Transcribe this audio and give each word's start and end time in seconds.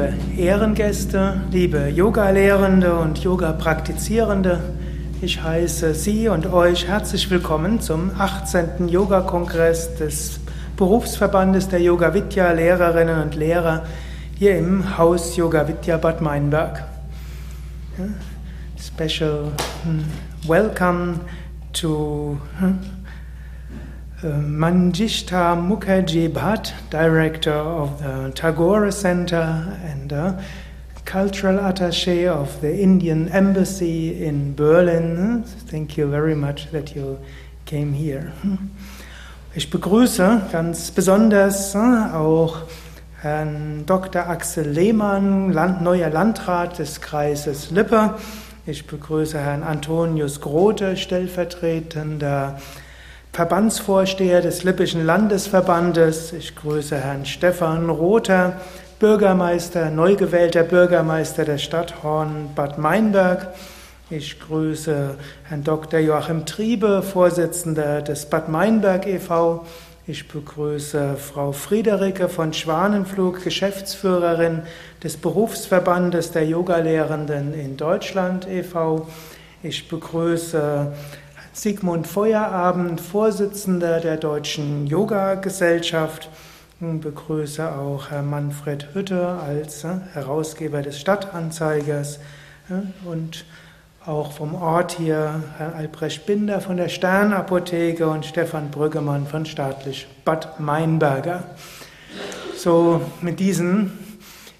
Liebe 0.00 0.14
Ehrengäste, 0.38 1.42
liebe 1.50 1.88
Yoga-Lehrende 1.88 2.94
und 2.94 3.18
Yoga-Praktizierende, 3.18 4.60
ich 5.20 5.42
heiße 5.42 5.92
Sie 5.92 6.28
und 6.28 6.46
euch 6.46 6.88
herzlich 6.88 7.30
willkommen 7.30 7.82
zum 7.82 8.10
18. 8.18 8.88
Yoga-Kongress 8.88 9.96
des 9.96 10.40
Berufsverbandes 10.78 11.68
der 11.68 11.82
Yoga 11.82 12.14
Vidya 12.14 12.50
Lehrerinnen 12.52 13.20
und 13.20 13.34
Lehrer 13.34 13.84
hier 14.38 14.56
im 14.56 14.96
Haus 14.96 15.36
Yoga 15.36 15.68
Vidya 15.68 15.98
Bad 15.98 16.22
Meinberg. 16.22 16.82
Special 18.78 19.52
hm, 19.84 20.04
welcome 20.48 21.20
to 21.74 22.38
hm, 22.58 22.78
Manjishta 24.22 25.56
Mukherjee 25.56 26.28
Bhatt, 26.28 26.72
director 26.90 27.54
of 27.54 28.02
the 28.02 28.30
Tagore 28.34 28.92
Center 28.92 29.78
and 29.82 30.12
cultural 31.06 31.58
attaché 31.58 32.28
of 32.28 32.60
the 32.60 32.80
Indian 32.82 33.28
Embassy 33.30 34.22
in 34.22 34.54
Berlin. 34.54 35.42
Thank 35.44 35.96
you 35.96 36.06
very 36.06 36.34
much 36.34 36.70
that 36.70 36.94
you 36.94 37.18
came 37.64 37.94
here. 37.94 38.32
Ich 39.54 39.70
begrüße 39.70 40.42
ganz 40.52 40.90
besonders 40.90 41.74
uh, 41.74 42.14
auch 42.14 42.58
Herrn 43.22 43.84
Dr. 43.86 44.28
Axel 44.28 44.68
Lehmann, 44.68 45.52
Land, 45.52 45.80
neuer 45.80 46.10
Landrat 46.10 46.78
des 46.78 47.00
Kreises 47.00 47.70
Lippe. 47.70 48.16
Ich 48.66 48.86
begrüße 48.86 49.38
Herrn 49.38 49.62
Antonius 49.62 50.40
Grote, 50.40 50.96
stellvertretender 50.96 52.60
Verbandsvorsteher 53.32 54.40
des 54.40 54.64
Lippischen 54.64 55.06
Landesverbandes. 55.06 56.32
Ich 56.32 56.56
grüße 56.56 56.98
Herrn 56.98 57.24
Stefan 57.24 57.88
Rother, 57.88 58.54
Bürgermeister, 58.98 59.90
neu 59.90 60.16
gewählter 60.16 60.64
Bürgermeister 60.64 61.44
der 61.44 61.58
Stadt 61.58 62.02
Horn-Bad 62.02 62.78
Meinberg. 62.78 63.54
Ich 64.10 64.40
grüße 64.40 65.14
Herrn 65.44 65.62
Dr. 65.62 66.00
Joachim 66.00 66.44
Triebe, 66.44 67.02
Vorsitzender 67.02 68.02
des 68.02 68.26
Bad 68.26 68.48
Meinberg 68.48 69.06
e.V. 69.06 69.64
Ich 70.08 70.26
begrüße 70.26 71.14
Frau 71.16 71.52
Friederike 71.52 72.28
von 72.28 72.52
Schwanenflug, 72.52 73.44
Geschäftsführerin 73.44 74.62
des 75.04 75.16
Berufsverbandes 75.16 76.32
der 76.32 76.46
Yogalehrenden 76.46 77.54
in 77.54 77.76
Deutschland 77.76 78.48
e.V. 78.48 79.06
Ich 79.62 79.88
begrüße 79.88 80.92
Sigmund 81.52 82.06
Feuerabend, 82.06 83.00
Vorsitzender 83.00 84.00
der 84.00 84.16
Deutschen 84.16 84.86
Yoga-Gesellschaft. 84.86 86.28
Begrüße 86.78 87.72
auch 87.72 88.10
Herrn 88.10 88.30
Manfred 88.30 88.94
Hütte 88.94 89.38
als 89.46 89.84
äh, 89.84 89.96
Herausgeber 90.14 90.80
des 90.80 90.98
Stadtanzeigers 90.98 92.20
und 93.04 93.44
auch 94.06 94.32
vom 94.32 94.54
Ort 94.54 94.92
hier 94.92 95.42
Herr 95.58 95.74
Albrecht 95.74 96.24
Binder 96.24 96.60
von 96.60 96.78
der 96.78 96.88
Sternapotheke 96.88 98.08
und 98.08 98.24
Stefan 98.24 98.70
Brüggemann 98.70 99.26
von 99.26 99.44
staatlich 99.44 100.06
Bad 100.24 100.58
Meinberger. 100.58 101.44
So 102.56 103.02
mit 103.20 103.40
diesen 103.40 103.98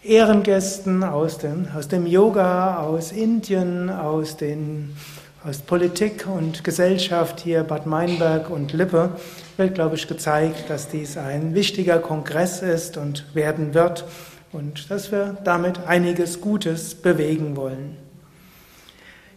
Ehrengästen 0.03 1.05
aus 1.05 1.39
dem, 1.39 1.69
aus 1.75 1.89
dem 1.89 2.07
Yoga, 2.07 2.79
aus 2.79 3.13
Indien, 3.13 3.89
aus 3.91 4.37
den 4.37 4.95
aus 5.43 5.61
Politik 5.61 6.27
und 6.27 6.65
Gesellschaft 6.65 7.41
hier 7.41 7.63
Bad 7.63 7.87
Meinberg 7.87 8.51
und 8.51 8.75
Lippe 8.75 9.13
wird, 9.57 9.75
glaube 9.75 9.97
ich, 9.97 10.07
gezeigt, 10.07 10.69
dass 10.69 10.89
dies 10.89 11.17
ein 11.17 11.55
wichtiger 11.55 11.99
Kongress 11.99 12.61
ist 12.61 12.99
und 12.99 13.35
werden 13.35 13.73
wird 13.73 14.05
und 14.53 14.91
dass 14.91 15.11
wir 15.11 15.39
damit 15.43 15.87
einiges 15.87 16.43
Gutes 16.43 16.95
bewegen 16.95 17.57
wollen. 17.57 17.97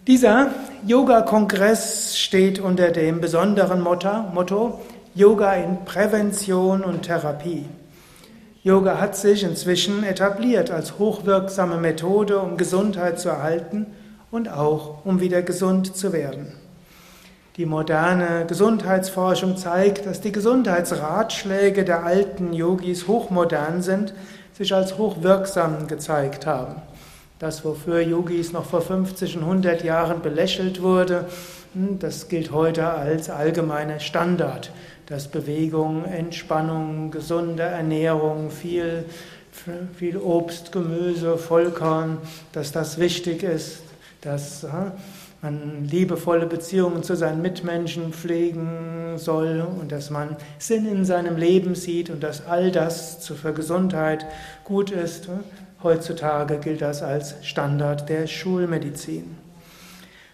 Dieser 0.06 0.52
Yoga-Kongress 0.86 2.18
steht 2.19 2.59
unter 2.59 2.92
dem 2.92 3.22
besonderen 3.22 3.80
Motto, 3.80 4.24
Motto 4.34 4.81
Yoga 5.16 5.53
in 5.53 5.86
Prävention 5.86 6.84
und 6.84 7.03
Therapie. 7.03 7.63
Yoga 8.62 9.00
hat 9.00 9.16
sich 9.16 9.44
inzwischen 9.44 10.03
etabliert 10.03 10.69
als 10.69 11.00
hochwirksame 11.00 11.78
Methode, 11.78 12.40
um 12.40 12.58
Gesundheit 12.58 13.22
zu 13.22 13.30
erhalten 13.30 13.88
und 14.34 14.50
auch 14.50 15.06
um 15.06 15.20
wieder 15.20 15.44
gesund 15.44 15.96
zu 15.96 16.12
werden. 16.12 16.48
Die 17.58 17.68
moderne 17.68 18.48
Gesundheitsforschung 18.48 19.58
zeigt, 19.58 20.08
dass 20.08 20.22
die 20.22 20.32
Gesundheitsratschläge 20.32 21.86
der 21.86 22.04
alten 22.04 22.52
Yogis 22.52 23.08
hochmodern 23.08 23.84
sind, 23.84 24.16
sich 24.54 24.74
als 24.74 24.98
hochwirksam 24.98 25.86
gezeigt 25.86 26.48
haben. 26.48 26.82
Das, 27.38 27.64
wofür 27.64 28.02
Yogis 28.02 28.54
noch 28.54 28.66
vor 28.66 28.82
50 28.82 29.38
und 29.38 29.44
100 29.44 29.84
Jahren 29.84 30.24
belächelt 30.24 30.82
wurde, 30.82 31.26
hm, 31.76 32.00
das 32.00 32.28
gilt 32.28 32.52
heute 32.52 32.88
als 32.88 33.30
allgemeiner 33.30 34.00
Standard, 34.00 34.72
dass 35.06 35.28
Bewegung, 35.28 36.06
Entspannung, 36.06 37.12
gesunde 37.12 37.62
Ernährung, 37.62 38.50
viel, 38.50 39.06
viel 39.96 40.18
Obst, 40.18 40.72
Gemüse, 40.72 41.38
Vollkorn, 41.38 42.18
dass 42.52 42.72
das 42.72 42.98
wichtig 42.98 43.44
ist, 43.44 43.93
dass 44.26 44.66
man 45.42 45.86
liebevolle 45.86 46.46
Beziehungen 46.46 47.04
zu 47.04 47.16
seinen 47.16 47.42
Mitmenschen 47.42 48.14
pflegen 48.14 49.18
soll 49.18 49.66
und 49.80 49.92
dass 49.92 50.10
man 50.10 50.38
Sinn 50.58 50.86
in 50.86 51.04
seinem 51.04 51.36
Leben 51.36 51.76
sieht 51.76 52.10
und 52.10 52.24
dass 52.24 52.48
all 52.48 52.72
das 52.72 53.28
für 53.28 53.52
Gesundheit 53.54 54.26
gut 54.64 54.92
ist. 54.92 55.28
Heutzutage 55.84 56.60
gilt 56.60 56.82
das 56.82 57.04
als 57.04 57.36
Standard 57.42 58.08
der 58.08 58.28
Schulmedizin. 58.28 59.36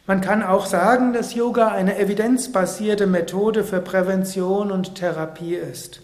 Man 0.06 0.22
kann 0.22 0.44
auch 0.44 0.68
sagen, 0.68 1.14
dass 1.14 1.34
Yoga 1.36 1.70
eine 1.70 2.00
evidenzbasierte 2.00 3.08
Methode 3.08 3.64
für 3.64 3.80
Prävention 3.80 4.72
und 4.72 4.94
Therapie 4.96 5.56
ist. 5.56 6.02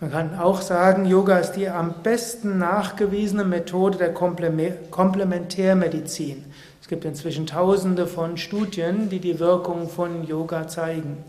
Man 0.00 0.10
kann 0.10 0.36
auch 0.36 0.62
sagen, 0.62 1.06
Yoga 1.06 1.38
ist 1.38 1.52
die 1.52 1.68
am 1.68 1.94
besten 2.02 2.58
nachgewiesene 2.58 3.44
Methode 3.44 3.98
der 3.98 4.12
Komplementärmedizin. 4.12 6.44
Gibt 6.92 7.06
inzwischen 7.06 7.46
tausende 7.46 8.06
von 8.06 8.36
Studien, 8.36 9.08
die 9.08 9.18
die 9.18 9.40
Wirkung 9.40 9.88
von 9.88 10.26
Yoga 10.26 10.68
zeigen. 10.68 11.24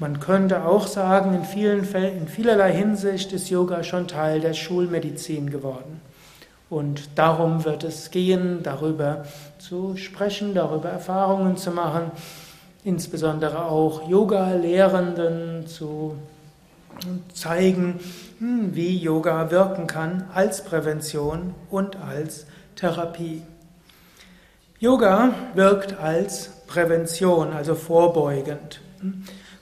Man 0.00 0.18
könnte 0.18 0.64
auch 0.64 0.88
sagen, 0.88 1.32
in, 1.32 1.44
vielen 1.44 1.84
in 1.94 2.26
vielerlei 2.26 2.72
Hinsicht 2.72 3.32
ist 3.32 3.50
Yoga 3.50 3.84
schon 3.84 4.08
Teil 4.08 4.40
der 4.40 4.52
Schulmedizin 4.52 5.48
geworden. 5.48 6.00
Und 6.70 7.08
darum 7.14 7.64
wird 7.64 7.84
es 7.84 8.10
gehen, 8.10 8.64
darüber 8.64 9.26
zu 9.60 9.96
sprechen, 9.96 10.54
darüber 10.54 10.88
Erfahrungen 10.88 11.56
zu 11.56 11.70
machen, 11.70 12.10
insbesondere 12.82 13.66
auch 13.66 14.10
Yoga-Lehrenden 14.10 15.68
zu 15.68 16.16
zeigen, 17.32 18.00
hm, 18.40 18.74
wie 18.74 18.98
Yoga 18.98 19.52
wirken 19.52 19.86
kann 19.86 20.24
als 20.34 20.64
Prävention 20.64 21.54
und 21.70 21.94
als 21.94 22.46
Therapie. 22.74 23.42
Yoga 24.84 25.32
wirkt 25.54 25.98
als 25.98 26.50
Prävention, 26.66 27.54
also 27.54 27.74
vorbeugend. 27.74 28.82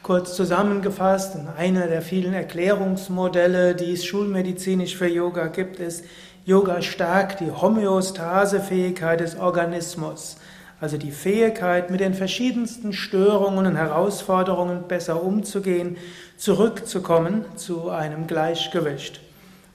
Kurz 0.02 0.34
zusammengefasst, 0.34 1.36
einer 1.56 1.86
der 1.86 2.02
vielen 2.02 2.34
Erklärungsmodelle, 2.34 3.76
die 3.76 3.92
es 3.92 4.04
schulmedizinisch 4.04 4.96
für 4.96 5.06
Yoga 5.06 5.46
gibt, 5.46 5.78
ist, 5.78 6.04
Yoga 6.44 6.82
stärkt 6.82 7.38
die 7.38 7.52
Homöostasefähigkeit 7.52 9.20
des 9.20 9.38
Organismus, 9.38 10.38
also 10.80 10.96
die 10.96 11.12
Fähigkeit, 11.12 11.88
mit 11.88 12.00
den 12.00 12.14
verschiedensten 12.14 12.92
Störungen 12.92 13.66
und 13.66 13.76
Herausforderungen 13.76 14.88
besser 14.88 15.22
umzugehen, 15.22 15.98
zurückzukommen 16.36 17.44
zu 17.54 17.90
einem 17.90 18.26
Gleichgewicht. 18.26 19.20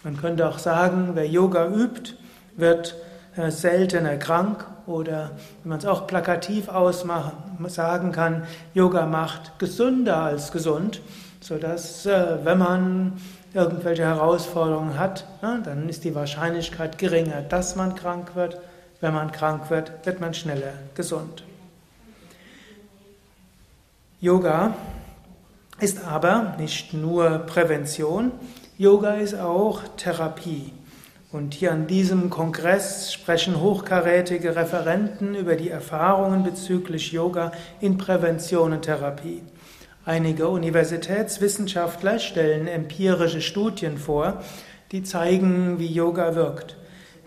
Man 0.04 0.18
könnte 0.18 0.50
auch 0.50 0.60
sagen, 0.60 1.12
wer 1.14 1.26
Yoga 1.26 1.70
übt, 1.70 2.16
wird 2.58 2.96
äh, 3.38 3.50
seltener 3.50 4.18
krank 4.18 4.66
oder 4.88 5.32
wenn 5.64 5.70
man 5.70 5.80
es 5.80 5.86
auch 5.86 6.08
plakativ 6.08 6.70
ausmachen, 6.70 7.34
sagen 7.68 8.12
kann, 8.12 8.44
Yoga 8.74 9.06
macht 9.06 9.60
gesünder 9.60 10.18
als 10.18 10.52
gesund, 10.52 11.02
sodass 11.42 12.06
äh, 12.06 12.38
wenn 12.44 12.58
man 12.58 13.14
irgendwelche 13.54 14.04
Herausforderungen 14.04 14.98
hat, 14.98 15.26
dann 15.42 15.90
ist 15.90 16.04
die 16.04 16.16
Wahrscheinlichkeit 16.16 16.98
geringer, 16.98 17.42
dass 17.42 17.76
man 17.76 17.96
krank 17.96 18.36
wird. 18.36 18.60
Wenn 19.00 19.14
man 19.14 19.32
krank 19.32 19.70
wird, 19.70 20.06
wird 20.06 20.20
man 20.20 20.34
schneller 20.34 20.74
gesund. 20.96 21.44
Yoga 24.20 24.74
ist 25.80 26.04
aber 26.04 26.56
nicht 26.58 26.94
nur 26.94 27.40
Prävention, 27.40 28.32
Yoga 28.78 29.14
ist 29.14 29.36
auch 29.36 29.82
Therapie. 29.96 30.72
Und 31.30 31.54
hier 31.54 31.74
an 31.74 31.88
diesem 31.88 32.30
Kongress 32.30 33.12
sprechen 33.12 33.60
hochkarätige 33.60 34.56
Referenten 34.56 35.36
über 35.36 35.56
die 35.56 35.70
Erfahrungen 35.70 36.44
bezüglich 36.44 37.12
Yoga 37.12 37.52
in 37.82 37.98
Prävention 37.98 38.72
und 38.72 38.84
Therapie. 38.84 39.42
Einige 40.06 40.48
Universitätswissenschaftler 40.48 42.20
stellen 42.20 42.70
empirische 42.70 43.42
Studien 43.42 43.98
vor, 43.98 44.42
die 44.94 45.04
zeigen, 45.04 45.80
wie 45.80 45.92
Yoga 45.92 46.34
wirkt. 46.34 46.78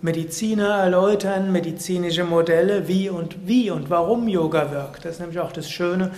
Mediziner 0.01 0.79
erläutern 0.79 1.53
medizinische 1.53 2.25
Modelle, 2.25 2.89
wie 2.89 3.11
und 3.11 3.47
wie 3.47 3.71
und 3.71 3.91
warum 3.91 4.29
Yoga 4.29 4.71
wirkt. 4.71 5.05
Das 5.05 5.17
ist 5.17 5.21
nämlich 5.21 5.41
auch 5.41 5.53
das 5.53 5.71
Schöne. 5.71 6.13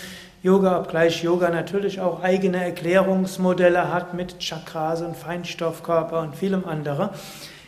Yoga, 0.45 0.79
obgleich 0.79 1.25
Yoga 1.25 1.51
natürlich 1.51 2.01
auch 2.01 2.23
eigene 2.23 2.63
Erklärungsmodelle 2.65 3.93
hat 3.93 4.15
mit 4.15 4.39
Chakras 4.39 5.03
und 5.03 5.17
Feinstoffkörper 5.17 6.21
und 6.21 6.37
vielem 6.37 6.65
anderen, 6.65 7.11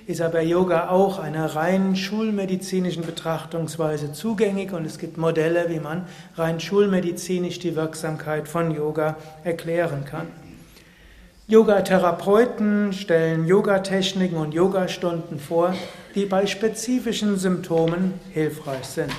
ist 0.06 0.20
aber 0.20 0.42
Yoga 0.42 0.88
auch 0.90 1.18
einer 1.18 1.56
rein 1.56 1.96
schulmedizinischen 1.96 3.04
Betrachtungsweise 3.04 4.12
zugänglich 4.12 4.72
und 4.72 4.84
es 4.84 4.98
gibt 4.98 5.16
Modelle, 5.16 5.70
wie 5.70 5.80
man 5.80 6.06
rein 6.36 6.60
schulmedizinisch 6.60 7.58
die 7.58 7.74
Wirksamkeit 7.74 8.48
von 8.48 8.70
Yoga 8.70 9.16
erklären 9.44 10.04
kann. 10.04 10.26
Yoga-Therapeuten 11.46 12.92
stellen 12.92 13.46
Yogatechniken 13.46 14.38
und 14.38 14.54
Yogastunden 14.54 15.38
vor, 15.38 15.74
die 16.14 16.24
bei 16.24 16.46
spezifischen 16.46 17.36
Symptomen 17.38 18.14
hilfreich 18.32 18.84
sind. 18.84 19.12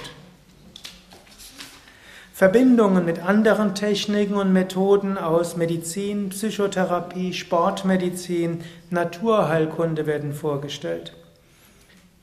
Verbindungen 2.36 3.06
mit 3.06 3.26
anderen 3.26 3.76
Techniken 3.76 4.34
und 4.34 4.52
Methoden 4.52 5.18
aus 5.18 5.56
Medizin, 5.56 6.28
Psychotherapie, 6.32 7.32
Sportmedizin, 7.32 8.60
Naturheilkunde 8.90 10.06
werden 10.06 10.34
vorgestellt. 10.34 11.14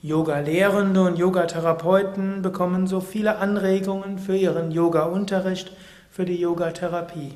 Yoga-Lehrende 0.02 1.00
und 1.00 1.16
Yogatherapeuten 1.16 2.42
bekommen 2.42 2.86
so 2.86 3.00
viele 3.00 3.38
Anregungen 3.38 4.18
für 4.18 4.36
ihren 4.36 4.70
Yoga-Unterricht, 4.70 5.74
für 6.10 6.26
die 6.26 6.38
Yogatherapie. 6.38 7.32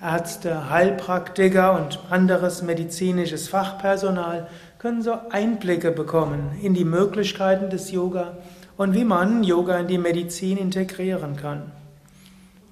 Ärzte, 0.00 0.70
Heilpraktiker 0.70 1.76
und 1.76 2.00
anderes 2.08 2.62
medizinisches 2.62 3.48
Fachpersonal 3.48 4.46
können 4.78 5.02
so 5.02 5.18
Einblicke 5.28 5.90
bekommen 5.90 6.58
in 6.62 6.72
die 6.72 6.86
Möglichkeiten 6.86 7.68
des 7.68 7.90
Yoga 7.90 8.38
und 8.76 8.94
wie 8.94 9.04
man 9.04 9.44
Yoga 9.44 9.78
in 9.78 9.86
die 9.86 9.98
Medizin 9.98 10.58
integrieren 10.58 11.36
kann. 11.36 11.70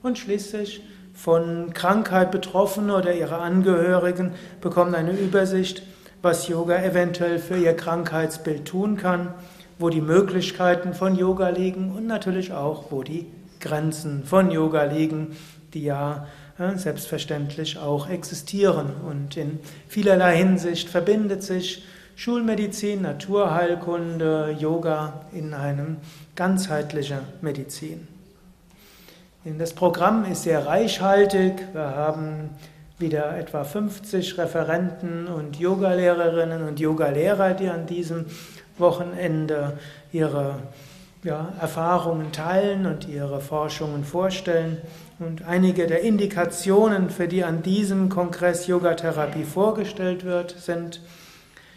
Und 0.02 0.19
schließlich 0.19 0.82
von 1.14 1.72
Krankheit 1.75 2.31
Betroffene 2.31 2.96
oder 2.96 3.14
ihre 3.14 3.38
Angehörigen 3.38 4.32
bekommen 4.60 4.94
eine 4.94 5.12
Übersicht, 5.12 5.82
was 6.22 6.49
Yoga 6.49 6.82
eventuell 6.82 7.38
für 7.38 7.56
ihr 7.56 7.75
Krankheitsbild 7.75 8.64
tun 8.64 8.96
kann, 8.96 9.34
wo 9.78 9.90
die 9.90 10.00
Möglichkeiten 10.00 10.94
von 10.94 11.16
Yoga 11.16 11.49
liegen 11.49 11.93
und 11.93 12.06
natürlich 12.06 12.52
auch, 12.52 12.90
wo 12.90 13.02
die 13.02 13.26
Grenzen 13.60 14.25
von 14.25 14.50
Yoga 14.50 14.84
liegen, 14.84 15.37
die 15.75 15.84
ja 15.84 16.26
selbstverständlich 16.75 17.78
auch 17.78 18.08
existieren. 18.08 18.88
Und 19.08 19.37
in 19.37 19.58
vielerlei 19.88 20.37
Hinsicht 20.37 20.88
verbindet 20.88 21.43
sich 21.43 21.84
Schulmedizin, 22.22 23.02
Naturheilkunde, 23.02 24.54
Yoga 24.56 25.22
in 25.32 25.54
einem 25.54 25.96
ganzheitlichen 26.36 27.19
Medizin. 27.40 28.06
Das 29.58 29.72
Programm 29.72 30.24
ist 30.30 30.44
sehr 30.44 30.64
reichhaltig. 30.64 31.54
Wir 31.72 31.96
haben 31.96 32.50
wieder 33.00 33.36
etwa 33.36 33.64
50 33.64 34.38
Referenten 34.38 35.26
und 35.26 35.58
Yogalehrerinnen 35.58 36.62
und 36.62 36.78
Yogalehrer, 36.78 37.54
die 37.54 37.69
an 37.69 37.86
diesem 37.86 38.26
Wochenende 38.78 39.76
ihre 40.12 40.60
ja, 41.24 41.52
Erfahrungen 41.60 42.30
teilen 42.30 42.86
und 42.86 43.08
ihre 43.08 43.40
Forschungen 43.40 44.04
vorstellen. 44.04 44.78
Und 45.19 45.44
einige 45.48 45.88
der 45.88 46.02
Indikationen, 46.02 47.10
für 47.10 47.26
die 47.26 47.42
an 47.42 47.64
diesem 47.64 48.10
Kongress 48.10 48.69
Yogatherapie 48.69 49.42
vorgestellt 49.42 50.22
wird, 50.22 50.52
sind 50.52 51.00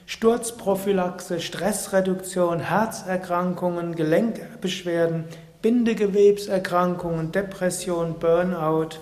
Sturzprophylaxe, 0.07 1.39
Stressreduktion, 1.39 2.59
Herzerkrankungen, 2.59 3.95
Gelenkbeschwerden, 3.95 5.23
Bindegewebserkrankungen, 5.63 7.31
Depression, 7.31 8.19
Burnout, 8.19 8.99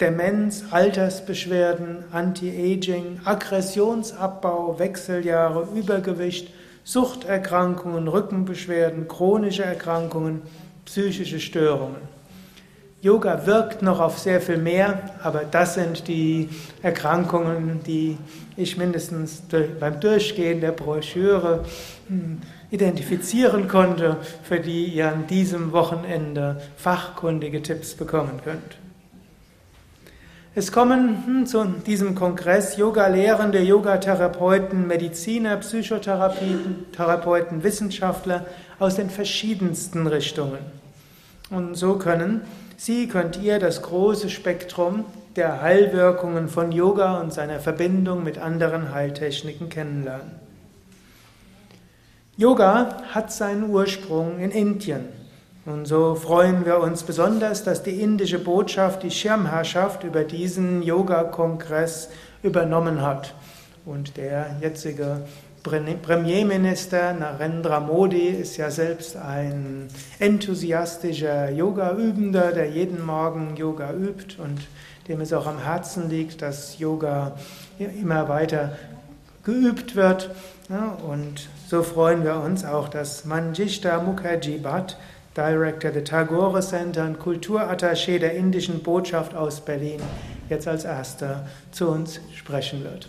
Demenz, 0.00 0.64
Altersbeschwerden, 0.70 2.04
Anti-Aging, 2.10 3.20
Aggressionsabbau, 3.24 4.78
Wechseljahre, 4.78 5.68
Übergewicht, 5.74 6.50
Suchterkrankungen, 6.84 8.08
Rückenbeschwerden, 8.08 9.08
chronische 9.08 9.64
Erkrankungen, 9.64 10.40
psychische 10.86 11.38
Störungen. 11.38 12.13
Yoga 13.04 13.46
wirkt 13.46 13.82
noch 13.82 14.00
auf 14.00 14.18
sehr 14.18 14.40
viel 14.40 14.56
mehr, 14.56 15.10
aber 15.22 15.42
das 15.50 15.74
sind 15.74 16.08
die 16.08 16.48
Erkrankungen, 16.80 17.80
die 17.86 18.16
ich 18.56 18.78
mindestens 18.78 19.42
beim 19.78 20.00
Durchgehen 20.00 20.62
der 20.62 20.72
Broschüre 20.72 21.66
hm, 22.08 22.40
identifizieren 22.70 23.68
konnte, 23.68 24.16
für 24.42 24.58
die 24.58 24.86
ihr 24.86 25.12
an 25.12 25.26
diesem 25.26 25.72
Wochenende 25.72 26.62
fachkundige 26.78 27.60
Tipps 27.60 27.92
bekommen 27.92 28.40
könnt. 28.42 28.78
Es 30.54 30.72
kommen 30.72 31.26
hm, 31.26 31.44
zu 31.44 31.62
diesem 31.86 32.14
Kongress 32.14 32.78
Yoga-Lehrende, 32.78 33.60
Yoga-Therapeuten, 33.60 34.86
Mediziner, 34.86 35.58
Psychotherapeuten, 35.58 37.62
Wissenschaftler 37.62 38.46
aus 38.78 38.96
den 38.96 39.10
verschiedensten 39.10 40.06
Richtungen. 40.06 40.60
Und 41.50 41.74
so 41.74 41.96
können 41.96 42.40
Sie 42.76 43.08
könnt 43.08 43.40
ihr 43.40 43.58
das 43.58 43.82
große 43.82 44.30
Spektrum 44.30 45.04
der 45.36 45.62
Heilwirkungen 45.62 46.48
von 46.48 46.72
Yoga 46.72 47.20
und 47.20 47.32
seiner 47.32 47.60
Verbindung 47.60 48.22
mit 48.22 48.38
anderen 48.38 48.92
Heiltechniken 48.92 49.68
kennenlernen. 49.68 50.32
Yoga 52.36 53.02
hat 53.12 53.32
seinen 53.32 53.70
Ursprung 53.70 54.40
in 54.40 54.50
Indien. 54.50 55.08
Und 55.66 55.86
so 55.86 56.14
freuen 56.14 56.66
wir 56.66 56.80
uns 56.80 57.04
besonders, 57.04 57.64
dass 57.64 57.82
die 57.82 58.02
indische 58.02 58.38
Botschaft 58.38 59.02
die 59.02 59.10
Schirmherrschaft 59.10 60.04
über 60.04 60.24
diesen 60.24 60.82
Yoga-Kongress 60.82 62.10
übernommen 62.42 63.00
hat. 63.02 63.34
Und 63.86 64.16
der 64.16 64.56
jetzige 64.60 65.22
Premierminister 65.64 67.14
Narendra 67.14 67.80
Modi 67.80 68.28
ist 68.28 68.58
ja 68.58 68.70
selbst 68.70 69.16
ein 69.16 69.88
enthusiastischer 70.18 71.50
Yoga-Übender, 71.50 72.52
der 72.52 72.68
jeden 72.68 73.02
Morgen 73.02 73.56
Yoga 73.56 73.94
übt 73.94 74.36
und 74.42 74.60
dem 75.08 75.22
es 75.22 75.32
auch 75.32 75.46
am 75.46 75.58
Herzen 75.58 76.10
liegt, 76.10 76.42
dass 76.42 76.78
Yoga 76.78 77.32
immer 77.78 78.28
weiter 78.28 78.76
geübt 79.42 79.96
wird. 79.96 80.30
Und 81.08 81.48
so 81.66 81.82
freuen 81.82 82.24
wir 82.24 82.36
uns 82.36 82.62
auch, 82.66 82.90
dass 82.90 83.24
Manjishta 83.24 84.02
Mukherjee 84.02 84.58
Bhatt, 84.58 84.98
Director 85.34 85.90
der 85.90 86.04
Tagore 86.04 86.60
Center 86.60 87.06
und 87.06 87.18
Kulturattaché 87.18 88.18
der 88.18 88.34
indischen 88.34 88.82
Botschaft 88.82 89.34
aus 89.34 89.62
Berlin, 89.62 90.00
jetzt 90.50 90.68
als 90.68 90.84
erster 90.84 91.46
zu 91.72 91.88
uns 91.88 92.20
sprechen 92.34 92.84
wird. 92.84 93.08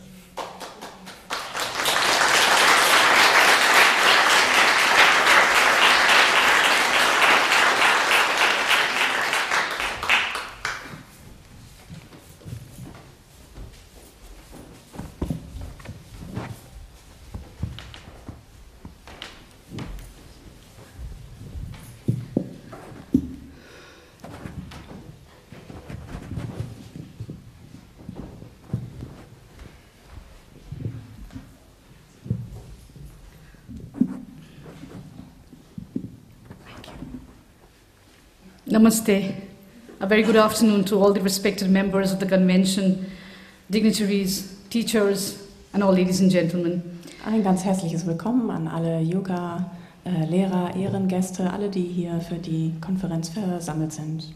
Namaste. 38.76 39.34
A 40.02 40.06
very 40.06 40.22
good 40.22 40.36
afternoon 40.36 40.84
to 40.84 40.98
all 40.98 41.14
the 41.14 41.22
respected 41.22 41.70
members 41.70 42.12
of 42.12 42.20
the 42.20 42.26
convention, 42.26 43.10
dignitaries, 43.72 44.54
teachers, 44.70 45.48
and 45.74 45.82
all 45.82 45.94
ladies 45.94 46.20
and 46.20 46.30
gentlemen. 46.30 47.00
Ein 47.26 47.42
ganz 47.42 47.64
herzliches 47.64 48.06
Willkommen 48.06 48.50
an 48.50 48.68
alle 48.68 49.00
Yoga-Lehrer, 49.00 50.76
Ehrengäste, 50.76 51.54
alle, 51.54 51.70
die 51.70 51.84
hier 51.84 52.20
für 52.20 52.36
die 52.36 52.74
Konferenz 52.82 53.30
versammelt 53.30 53.94
sind. 53.94 54.34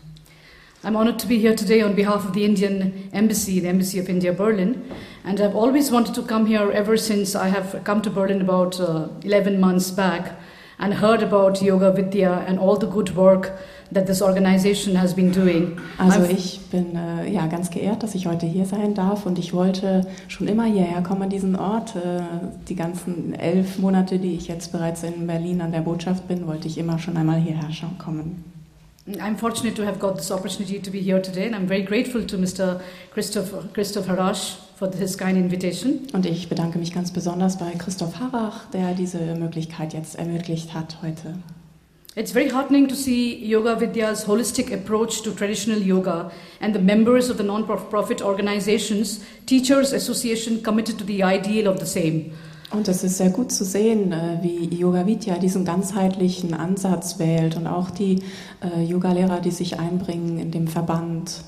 I'm 0.86 0.96
honored 0.96 1.19
to 1.19 1.27
be 1.27 1.38
here 1.38 1.53
today 1.53 1.84
on 1.84 1.93
behalf 1.93 2.25
of 2.25 2.31
the 2.31 2.46
Indian 2.46 3.10
Embassy, 3.12 3.60
the 3.60 3.67
Embassy 3.67 4.00
of 4.00 4.08
India, 4.08 4.31
Berlin. 4.31 4.84
And 5.25 5.41
I've 5.41 5.53
always 5.53 5.91
wanted 5.91 6.15
to 6.15 6.22
come 6.22 6.46
here 6.46 6.72
ever 6.72 6.96
since 6.96 7.36
I 7.36 7.50
have 7.50 7.84
come 7.84 8.01
to 8.03 8.10
Berlin 8.10 8.39
about 8.39 8.79
uh, 8.79 9.10
11 9.25 9.60
months 9.60 9.91
back 9.91 10.39
and 10.79 10.93
heard 10.93 11.22
about 11.22 11.62
Yoga 11.62 11.91
Vidya 11.91 12.46
and 12.48 12.58
all 12.58 12.77
the 12.77 12.88
good 12.88 13.13
work 13.17 13.51
that 13.91 14.05
this 14.05 14.22
organization 14.22 14.96
has 14.96 15.13
been 15.13 15.31
doing. 15.31 15.77
Also 15.98 16.24
ich 16.24 16.60
bin 16.72 16.96
äh, 16.96 17.31
ja 17.31 17.48
ganz 17.48 17.69
geehrt, 17.69 18.03
dass 18.03 18.15
ich 18.15 18.27
heute 18.27 18.46
hier 18.46 18.65
sein 18.65 18.93
darf 18.93 19.25
und 19.25 19.39
ich 19.39 19.53
wollte 19.53 20.05
schon 20.27 20.48
immer 20.48 20.65
hierher 20.65 21.01
kommen 21.01 21.24
an 21.24 21.29
diesen 21.29 21.55
Ort. 21.55 21.96
Äh, 21.96 22.22
die 22.67 22.75
ganzen 22.75 23.34
elf 23.34 23.79
Monate, 23.79 24.19
die 24.19 24.36
ich 24.36 24.48
jetzt 24.48 24.72
bereits 24.72 25.03
in 25.03 25.27
Berlin 25.27 25.62
an 25.62 25.72
der 25.72 25.81
Botschaft 25.81 26.27
bin, 26.27 26.48
wollte 26.48 26.67
ich 26.67 26.77
immer 26.77 27.00
schon 27.00 27.17
einmal 27.17 27.39
hierher 27.39 27.69
kommen. 27.98 28.43
I'm 29.17 29.38
fortunate 29.38 29.75
to 29.75 29.86
have 29.86 29.98
got 29.98 30.17
this 30.17 30.29
opportunity 30.29 30.79
to 30.79 30.91
be 30.91 31.00
here 31.00 31.19
today, 31.19 31.48
and 31.48 31.55
I'm 31.55 31.67
very 31.67 31.81
grateful 31.81 32.24
to 32.24 32.38
Mr. 32.38 32.79
Christoph, 33.12 33.74
Christoph 33.74 34.08
Harash 34.08 34.58
for 34.75 34.91
his 34.91 35.17
kind 35.17 35.36
invitation. 35.36 36.08
Und 36.13 36.27
ich 36.27 36.48
bedanke 36.48 36.77
mich 36.77 36.93
ganz 36.93 37.12
besonders 37.12 37.58
bei 37.58 37.72
Christoph 37.72 38.19
Harrach, 38.19 38.65
der 38.72 38.93
diese 38.93 39.17
Möglichkeit 39.36 39.93
jetzt 39.93 40.15
ermöglicht 40.15 40.75
hat 40.75 40.98
heute. 41.01 41.34
It's 42.15 42.31
very 42.31 42.49
heartening 42.49 42.87
to 42.87 42.95
see 42.95 43.37
Yoga 43.45 43.75
Vidya's 43.75 44.25
holistic 44.25 44.73
approach 44.73 45.21
to 45.21 45.31
traditional 45.31 45.79
yoga 45.79 46.31
and 46.59 46.73
the 46.73 46.79
members 46.79 47.29
of 47.29 47.37
the 47.37 47.43
non 47.43 47.65
profit 47.65 48.21
organizations, 48.21 49.23
Teachers 49.45 49.93
Association, 49.93 50.63
committed 50.63 50.97
to 50.97 51.03
the 51.03 51.21
ideal 51.21 51.67
of 51.67 51.79
the 51.79 51.85
same. 51.85 52.31
Und 52.71 52.87
es 52.87 53.03
ist 53.03 53.17
sehr 53.17 53.29
gut 53.29 53.51
zu 53.51 53.63
sehen, 53.63 54.11
äh, 54.11 54.39
wie 54.41 54.65
Yoga 54.75 55.05
Vidya 55.05 55.37
diesen 55.37 55.65
ganzheitlichen 55.65 56.55
Ansatz 56.55 57.19
wählt 57.19 57.55
und 57.55 57.67
auch 57.67 57.91
die 57.91 58.23
äh, 58.61 58.83
Yogalehrer, 58.83 59.39
die 59.39 59.51
sich 59.51 59.79
einbringen 59.79 60.39
in 60.39 60.51
dem 60.51 60.67
Verband. 60.67 61.43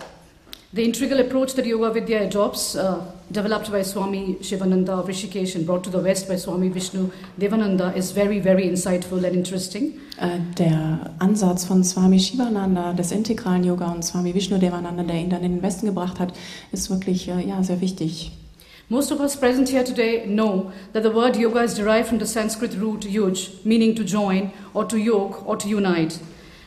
The 0.73 0.83
integral 0.83 1.19
approach 1.19 1.53
that 1.55 1.65
Yoga 1.65 1.93
Vidya 1.93 2.21
adopts, 2.21 2.75
uh, 2.75 3.01
developed 3.31 3.71
by 3.71 3.83
Swami 3.83 4.37
Shivananda 4.41 4.93
of 4.93 5.07
Rishikesh 5.07 5.55
and 5.55 5.65
brought 5.65 5.83
to 5.85 5.89
the 5.89 5.99
West 5.99 6.27
by 6.27 6.35
Swami 6.35 6.69
Vishnu 6.69 7.09
Devananda, 7.39 7.95
is 7.95 8.11
very, 8.11 8.39
very 8.39 8.67
insightful 8.67 9.23
and 9.23 9.35
interesting. 9.35 9.99
Äh, 10.19 10.39
Der 10.57 11.11
Ansatz 11.19 11.65
von 11.65 11.83
Swami 11.83 12.19
Shivananda 12.19 12.93
des 12.93 13.11
integralen 13.11 13.63
Yoga 13.63 13.91
und 13.91 14.03
Swami 14.03 14.33
Vishnu 14.33 14.57
Devananda, 14.57 15.03
der 15.03 15.15
ihn 15.15 15.29
dann 15.29 15.43
in 15.43 15.55
den 15.55 15.63
Westen 15.63 15.85
gebracht 15.85 16.19
hat, 16.19 16.33
ist 16.71 16.89
wirklich 16.89 17.27
äh, 17.29 17.47
ja, 17.47 17.63
sehr 17.63 17.81
wichtig. 17.81 18.31
Most 18.89 19.11
of 19.13 19.21
us 19.21 19.37
present 19.37 19.69
here 19.69 19.85
today 19.85 20.25
know 20.25 20.71
that 20.91 21.03
the 21.03 21.13
word 21.13 21.37
yoga 21.37 21.63
is 21.63 21.75
derived 21.75 22.09
from 22.09 22.19
the 22.19 22.25
Sanskrit 22.25 22.75
root 22.77 23.05
yuj, 23.05 23.63
meaning 23.63 23.95
to 23.95 24.03
join 24.03 24.51
or 24.73 24.85
to 24.85 24.97
yoke 24.97 25.47
or 25.47 25.57
to 25.57 25.69
unite. 25.69 26.19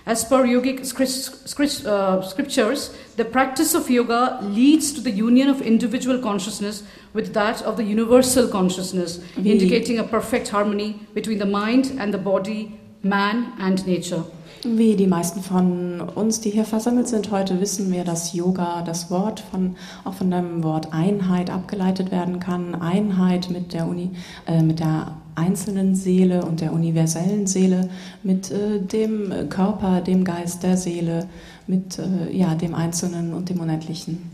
As 0.07 0.23
per 0.23 0.45
yogic 0.45 0.81
uh, 0.81 2.23
scriptures, 2.23 2.95
the 3.17 3.25
practice 3.25 3.75
of 3.75 3.89
yoga 3.89 4.39
leads 4.43 4.93
to 4.93 5.01
the 5.01 5.11
union 5.11 5.49
of 5.49 5.63
individual 5.63 6.19
consciousness 6.19 6.83
with 7.15 7.33
that 7.33 7.63
of 7.63 7.79
the 7.79 7.85
universal 7.85 8.47
consciousness, 8.47 9.21
indicating 9.37 9.99
a 9.99 10.05
perfect 10.05 10.49
harmony 10.49 11.01
between 11.15 11.39
the 11.39 11.47
mind 11.47 11.97
and 11.99 12.13
the 12.13 12.19
body, 12.19 12.79
man 13.03 13.55
and 13.59 13.87
nature. 13.87 14.25
Wie 14.67 14.97
die 14.97 15.07
meisten 15.07 15.43
von 15.43 16.01
uns, 16.01 16.41
die 16.41 16.49
hier 16.49 16.65
versammelt 16.65 17.07
sind 17.07 17.31
heute, 17.31 17.61
wissen 17.61 17.93
wir, 17.93 18.03
dass 18.03 18.33
Yoga 18.33 18.81
das 18.81 19.11
Wort 19.11 19.41
von, 19.41 19.77
auch 20.05 20.15
von 20.15 20.31
dem 20.31 20.63
Wort 20.63 20.91
Einheit 20.91 21.51
abgeleitet 21.51 22.11
werden 22.11 22.41
kann. 22.41 22.75
Einheit 22.75 23.51
mit 23.51 23.75
der, 23.75 23.87
Uni, 23.87 24.09
äh, 24.47 24.63
mit 24.63 24.81
der 24.81 25.17
einzelnen 25.35 25.95
Seele 25.95 26.47
und 26.47 26.63
der 26.63 26.73
universellen 26.73 27.47
Seele, 27.47 27.91
mit 28.23 28.51
äh, 28.51 28.81
dem 28.81 29.51
Körper, 29.51 30.01
dem 30.01 30.25
Geist 30.25 30.63
der 30.63 30.79
Seele, 30.79 31.29
mit 31.67 31.99
äh, 31.99 32.35
ja, 32.35 32.55
dem 32.55 32.75
Einzelnen 32.75 33.35
und 33.35 33.51
dem 33.51 33.61
Unendlichen. 33.61 34.31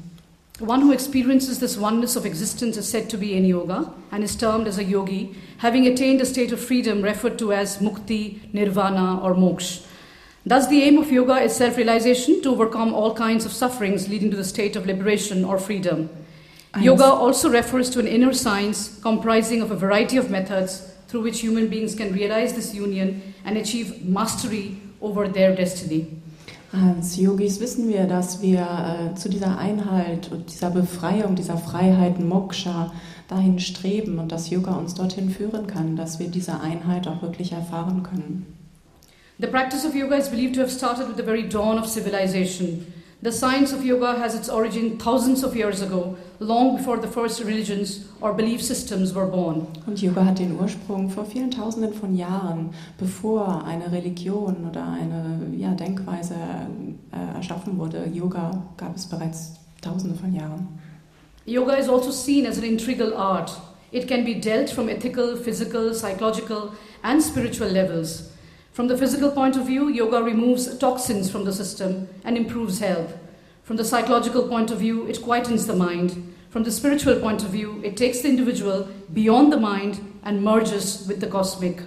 One 0.65 0.85
who 0.87 0.93
experiences 0.93 1.59
this 1.59 1.77
oneness 1.77 2.17
of 2.17 2.25
existence 2.25 2.79
is 2.79 2.89
said 2.89 3.09
to 3.09 3.19
be 3.19 3.33
in 3.33 3.45
yoga 3.45 3.93
and 4.13 4.23
is 4.23 4.37
termed 4.37 4.69
as 4.69 4.79
a 4.79 4.85
yogi, 4.85 5.35
having 5.59 5.89
attained 5.89 6.21
a 6.21 6.27
state 6.27 6.53
of 6.53 6.61
freedom 6.61 7.03
referred 7.03 7.37
to 7.39 7.53
as 7.53 7.79
mukti, 7.79 8.39
nirvana, 8.53 9.19
or 9.25 9.35
moksha. 9.35 9.90
Thus, 10.47 10.69
the 10.69 10.83
aim 10.83 10.99
of 10.99 11.11
yoga 11.13 11.41
is 11.41 11.55
self 11.55 11.77
realization 11.77 12.41
to 12.43 12.51
overcome 12.51 12.95
all 12.95 13.15
kinds 13.15 13.45
of 13.45 13.53
sufferings 13.53 14.09
leading 14.09 14.31
to 14.31 14.37
the 14.37 14.45
state 14.45 14.75
of 14.75 14.87
liberation 14.87 15.45
or 15.45 15.59
freedom. 15.59 16.09
Eins- 16.73 16.85
Yoga 16.85 17.05
also 17.05 17.51
refers 17.51 17.91
to 17.91 17.99
an 18.01 18.07
inner 18.07 18.33
science 18.33 18.99
comprising 19.03 19.61
of 19.61 19.71
a 19.71 19.77
variety 19.77 20.17
of 20.17 20.31
methods 20.31 20.83
through 21.09 21.23
which 21.25 21.41
human 21.41 21.69
beings 21.69 21.95
can 21.95 22.13
realize 22.13 22.55
this 22.55 22.75
union 22.75 23.21
and 23.45 23.59
achieve 23.59 24.05
mastery 24.07 24.77
over 25.03 25.29
their 25.29 25.55
destiny. 25.55 26.07
Als 26.73 27.17
Yogis 27.17 27.59
wissen 27.61 27.89
wir, 27.89 28.05
dass 28.07 28.41
wir 28.41 28.61
äh, 28.61 29.15
zu 29.17 29.29
dieser 29.29 29.59
Einheit 29.59 30.31
und 30.31 30.51
dieser 30.53 30.71
Befreiung, 30.71 31.35
dieser 31.35 31.59
Freiheit, 31.59 32.21
Moksha, 32.21 32.93
dahin 33.27 33.59
streben 33.59 34.21
und 34.21 34.31
dass 34.31 34.51
Yoga 34.51 34.75
uns 34.75 34.95
dorthin 34.95 35.31
führen 35.31 35.67
kann, 35.67 35.97
dass 35.97 36.21
wir 36.21 36.29
diese 36.29 36.61
Einheit 36.61 37.09
auch 37.09 37.23
wirklich 37.23 37.51
erfahren 37.53 38.05
können. 38.05 38.47
The 39.41 39.49
practice 39.49 39.87
of 39.87 39.97
yoga 39.97 40.17
is 40.17 40.29
believed 40.29 40.57
to 40.57 40.61
have 40.61 40.71
started 40.71 41.09
with 41.09 41.17
the 41.17 41.23
very 41.23 41.45
dawn 41.45 41.79
of 41.79 41.89
civilization. 41.89 42.93
The 43.23 43.33
science 43.33 43.73
of 43.73 43.83
yoga 43.83 44.19
has 44.19 44.35
its 44.35 44.51
origin 44.51 44.99
thousands 44.99 45.43
of 45.43 45.57
years 45.57 45.81
ago, 45.81 46.19
long 46.41 46.77
before 46.77 46.99
the 46.99 47.09
first 47.09 47.43
religions 47.43 48.07
or 48.21 48.35
belief 48.35 48.63
systems 48.63 49.15
were 49.15 49.25
born. 49.25 49.67
Und 49.87 50.03
Yoga 50.03 50.27
hat 50.27 50.41
den 50.41 50.59
Ursprung 50.61 51.09
vor 51.09 51.25
vielen 51.25 51.51
Tausenden 51.51 51.95
von 51.95 52.15
Jahren, 52.15 52.75
bevor 52.99 53.65
eine 53.65 53.91
Religion 53.91 54.69
oder 54.69 54.87
eine 54.87 55.41
ja, 55.57 55.71
Denkweise 55.71 56.35
äh, 57.11 57.37
erschaffen 57.37 57.79
wurde. 57.79 58.11
Yoga 58.13 58.63
gab 58.77 58.95
es 58.95 59.07
bereits 59.07 59.55
Tausende 59.81 60.17
von 60.17 60.35
Jahren. 60.35 60.69
Yoga 61.47 61.77
is 61.77 61.89
also 61.89 62.11
seen 62.11 62.45
as 62.45 62.59
an 62.59 62.65
integral 62.65 63.15
art. 63.15 63.59
It 63.91 64.07
can 64.07 64.23
be 64.23 64.35
dealt 64.35 64.69
from 64.69 64.91
ethical, 64.91 65.35
physical, 65.35 65.95
psychological, 65.95 66.73
and 67.03 67.23
spiritual 67.23 67.71
levels. 67.71 68.30
From 68.73 68.87
the 68.87 68.97
physical 68.97 69.33
point 69.33 69.57
of 69.57 69.67
view, 69.67 69.89
yoga 69.89 70.23
removes 70.23 70.79
toxins 70.79 71.29
from 71.29 71.45
the 71.45 71.53
system 71.53 72.09
and 72.25 72.37
improves 72.37 72.79
health. 72.79 73.15
From 73.65 73.77
the 73.77 73.85
psychological 73.85 74.47
point 74.49 74.71
of 74.71 74.79
view, 74.79 75.07
it 75.07 75.21
quietens 75.21 75.67
the 75.67 75.75
mind. 75.75 76.35
From 76.51 76.63
the 76.63 76.71
spiritual 76.71 77.19
point 77.21 77.43
of 77.43 77.51
view, 77.51 77.81
it 77.85 77.97
takes 77.97 78.21
the 78.21 78.29
individual 78.29 78.89
beyond 79.13 79.53
the 79.53 79.57
mind 79.57 80.01
and 80.23 80.45
merges 80.45 81.07
with 81.09 81.21
the 81.21 81.27
cosmic. 81.27 81.83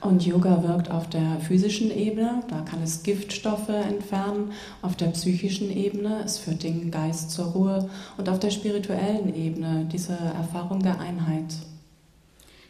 Und 0.00 0.26
Yoga 0.26 0.62
wirkt 0.62 0.90
auf 0.90 1.08
der 1.08 1.40
physischen 1.40 1.90
Ebene, 1.90 2.42
da 2.48 2.60
kann 2.60 2.82
es 2.82 3.02
Giftstoffe 3.02 3.70
entfernen, 3.70 4.52
auf 4.82 4.96
der 4.96 5.06
psychischen 5.08 5.70
Ebene, 5.70 6.22
es 6.24 6.38
führt 6.38 6.62
den 6.62 6.90
Geist 6.90 7.30
zur 7.30 7.46
Ruhe 7.46 7.88
und 8.18 8.28
auf 8.28 8.38
der 8.38 8.50
spirituellen 8.50 9.34
Ebene 9.34 9.88
diese 9.90 10.12
Erfahrung 10.12 10.82
der 10.82 11.00
Einheit. 11.00 11.54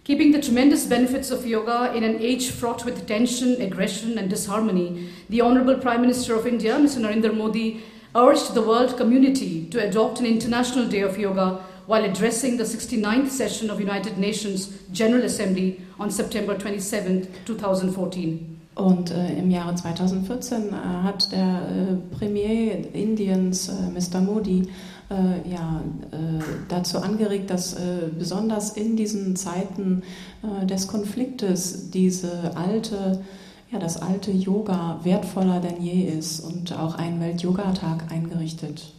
Keeping 0.04 0.32
the 0.32 0.42
tremendous 0.42 0.84
benefits 0.84 1.30
of 1.30 1.46
yoga 1.46 1.94
in 1.96 2.04
an 2.04 2.20
age 2.20 2.50
fraught 2.50 2.84
with 2.84 3.06
tension, 3.06 3.58
aggression, 3.62 4.18
and 4.18 4.28
disharmony, 4.28 5.08
the 5.30 5.40
Honorable 5.40 5.76
Prime 5.78 6.02
Minister 6.02 6.34
of 6.34 6.46
India, 6.46 6.75
Mr. 6.75 7.00
Narendra 7.00 7.34
Modi, 7.34 7.82
urged 8.14 8.52
the 8.52 8.61
world 8.61 8.99
community 8.99 9.66
to 9.70 9.82
adopt 9.82 10.20
an 10.20 10.26
International 10.26 10.87
Day 10.87 11.00
of 11.00 11.18
Yoga 11.18 11.64
while 11.87 12.04
addressing 12.04 12.58
the 12.58 12.64
69th 12.64 13.30
session 13.30 13.70
of 13.70 13.80
United 13.80 14.18
Nations 14.18 14.78
General 14.92 15.25
Assembly 15.25 15.80
on 15.99 16.11
September 16.11 16.54
27, 16.58 17.26
2014. 17.46 18.61
Und 18.75 19.11
äh, 19.11 19.38
im 19.38 19.50
Jahre 19.50 19.75
2014 19.75 20.68
äh, 20.68 20.73
hat 21.02 21.32
der 21.32 21.62
äh, 21.62 22.16
Premier 22.18 22.76
Indiens, 22.92 23.68
äh, 23.68 23.73
Mr. 23.73 24.20
Modi, 24.20 24.68
äh, 25.14 25.49
ja, 25.49 25.80
äh, 26.11 26.42
dazu 26.68 26.99
angeregt, 26.99 27.50
dass 27.50 27.75
äh, 27.75 28.09
besonders 28.18 28.76
in 28.76 28.97
diesen 28.97 29.37
Zeiten 29.37 30.02
äh, 30.42 30.66
des 30.66 30.88
Konfliktes 30.88 31.90
diese 31.90 32.56
alte, 32.56 33.23
ja, 33.71 33.78
das 33.78 34.02
alte 34.02 34.30
Yoga 34.30 35.00
wertvoller 35.04 35.61
denn 35.61 35.83
je 35.83 36.02
ist 36.02 36.40
und 36.40 36.76
auch 36.78 36.97
einen 36.97 37.21
Welt-Yoga-Tag 37.21 38.11
eingerichtet. 38.11 38.92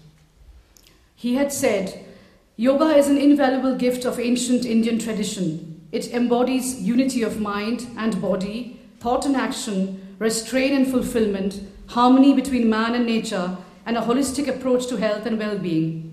He 1.15 1.37
had 1.37 1.51
said, 1.51 1.93
Yoga 2.57 2.91
is 2.91 3.07
an 3.07 3.17
invaluable 3.17 3.75
gift 3.75 4.05
of 4.05 4.17
ancient 4.17 4.65
Indian 4.65 4.99
tradition. 4.99 5.81
It 5.91 6.13
embodies 6.13 6.81
unity 6.81 7.23
of 7.23 7.39
mind 7.39 7.87
and 7.97 8.21
body, 8.21 8.79
thought 8.99 9.25
and 9.25 9.35
action, 9.35 10.15
restraint 10.19 10.73
and 10.73 10.87
fulfillment, 10.87 11.61
harmony 11.87 12.33
between 12.33 12.69
man 12.69 12.95
and 12.95 13.05
nature, 13.05 13.57
and 13.85 13.97
a 13.97 14.01
holistic 14.01 14.47
approach 14.47 14.87
to 14.87 14.97
health 14.97 15.25
and 15.25 15.37
well 15.37 15.57
being. 15.57 16.04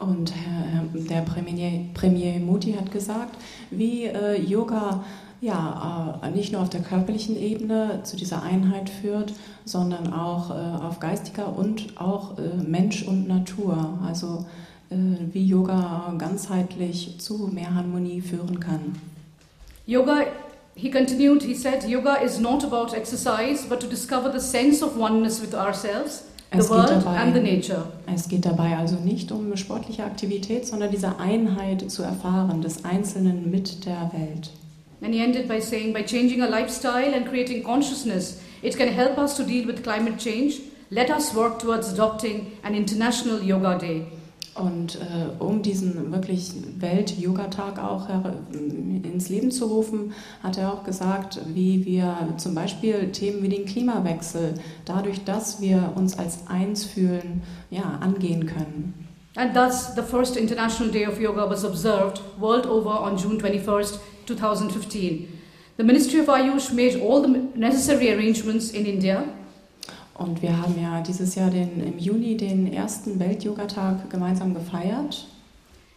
Und 0.00 0.32
Herr, 0.34 0.84
der 0.94 1.22
Premier, 1.22 1.86
Premier 1.94 2.38
Modi 2.38 2.72
hat 2.72 2.92
gesagt, 2.92 3.36
wie 3.70 4.04
äh, 4.04 4.40
Yoga 4.40 5.04
ja, 5.40 6.20
äh, 6.22 6.30
nicht 6.30 6.52
nur 6.52 6.62
auf 6.62 6.68
der 6.68 6.80
körperlichen 6.80 7.36
Ebene 7.36 8.00
zu 8.02 8.16
dieser 8.16 8.42
Einheit 8.42 8.90
führt, 8.90 9.32
sondern 9.64 10.12
auch 10.12 10.50
äh, 10.50 10.84
auf 10.84 10.98
geistiger 11.00 11.56
und 11.56 11.98
auch 12.00 12.38
äh, 12.38 12.62
Mensch 12.66 13.04
und 13.04 13.28
Natur. 13.28 13.98
Also 14.04 14.46
äh, 14.90 14.96
wie 15.32 15.46
Yoga 15.46 16.14
ganzheitlich 16.18 17.18
zu 17.18 17.50
mehr 17.52 17.74
Harmonie 17.74 18.20
führen 18.20 18.58
kann. 18.58 18.96
Yoga, 19.86 20.26
he 20.74 20.90
continued, 20.90 21.42
he 21.42 21.54
said, 21.54 21.84
Yoga 21.88 22.16
is 22.16 22.40
not 22.40 22.64
about 22.64 22.94
exercise, 22.94 23.66
but 23.68 23.80
to 23.80 23.86
discover 23.86 24.30
the 24.32 24.40
sense 24.40 24.84
of 24.84 24.98
oneness 24.98 25.40
with 25.40 25.54
ourselves, 25.54 26.24
Es 26.50 26.60
geht, 26.60 26.70
world 26.70 26.90
and 26.90 27.02
the 27.02 27.40
dabei, 27.40 27.40
nature. 27.40 27.84
es 28.06 28.28
geht 28.28 28.46
dabei 28.46 28.76
also 28.78 28.96
nicht 28.96 29.30
um 29.32 29.54
sportliche 29.56 30.04
Aktivität, 30.04 30.66
sondern 30.66 30.90
diese 30.90 31.18
Einheit 31.18 31.90
zu 31.90 32.02
erfahren, 32.02 32.62
des 32.62 32.84
Einzelnen 32.84 33.50
mit 33.50 33.84
der 33.84 34.10
Welt. 34.14 34.50
And 35.02 35.14
he 35.14 35.20
ended 35.20 35.46
by 35.46 35.60
saying, 35.60 35.92
by 35.92 36.02
changing 36.02 36.42
our 36.42 36.48
lifestyle 36.48 37.14
and 37.14 37.26
creating 37.28 37.62
consciousness 37.62 38.38
It 38.60 38.76
can 38.76 38.88
help 38.88 39.18
us 39.18 39.36
to 39.36 39.44
deal 39.44 39.66
with 39.66 39.84
climate 39.84 40.18
change. 40.18 40.60
Let 40.90 41.10
us 41.10 41.32
work 41.34 41.60
towards 41.60 41.92
adopting 41.92 42.58
an 42.64 42.74
International 42.74 43.40
Yoga 43.40 43.78
Day. 43.78 44.06
Und 44.58 44.96
äh, 44.96 45.42
um 45.42 45.62
diesen 45.62 46.12
wirklich 46.12 46.52
Welt-Yoga-Tag 46.78 47.78
auch 47.82 48.08
ins 48.50 49.28
Leben 49.28 49.50
zu 49.50 49.66
rufen, 49.66 50.12
hat 50.42 50.58
er 50.58 50.72
auch 50.72 50.84
gesagt, 50.84 51.40
wie 51.46 51.84
wir 51.84 52.16
zum 52.38 52.54
Beispiel 52.54 53.12
Themen 53.12 53.42
wie 53.42 53.48
den 53.48 53.66
Klimawechsel, 53.66 54.54
dadurch, 54.84 55.24
dass 55.24 55.60
wir 55.60 55.92
uns 55.94 56.18
als 56.18 56.48
eins 56.48 56.84
fühlen, 56.84 57.42
ja, 57.70 57.98
angehen 58.00 58.46
können. 58.46 58.94
And 59.36 59.54
thus, 59.54 59.94
the 59.94 60.02
first 60.02 60.36
International 60.36 60.90
Day 60.90 61.06
of 61.06 61.20
Yoga 61.20 61.48
was 61.48 61.64
observed 61.64 62.20
world 62.40 62.66
over 62.66 63.00
on 63.00 63.16
June 63.16 63.38
21st, 63.38 63.98
2015. 64.26 65.28
The 65.76 65.84
Ministry 65.84 66.18
of 66.18 66.26
Ayush 66.26 66.72
made 66.72 67.00
all 67.00 67.22
the 67.22 67.28
necessary 67.54 68.12
arrangements 68.12 68.72
in 68.72 68.84
India. 68.84 69.22
Und 70.18 70.42
wir 70.42 70.60
haben 70.60 70.74
ja 70.82 71.00
dieses 71.00 71.36
Jahr 71.36 71.48
den, 71.48 71.80
im 71.80 71.98
Juni 71.98 72.36
den 72.36 72.70
ersten 72.72 73.20
Welt-Yoga-Tag 73.20 74.10
gemeinsam 74.10 74.52
gefeiert. 74.52 75.28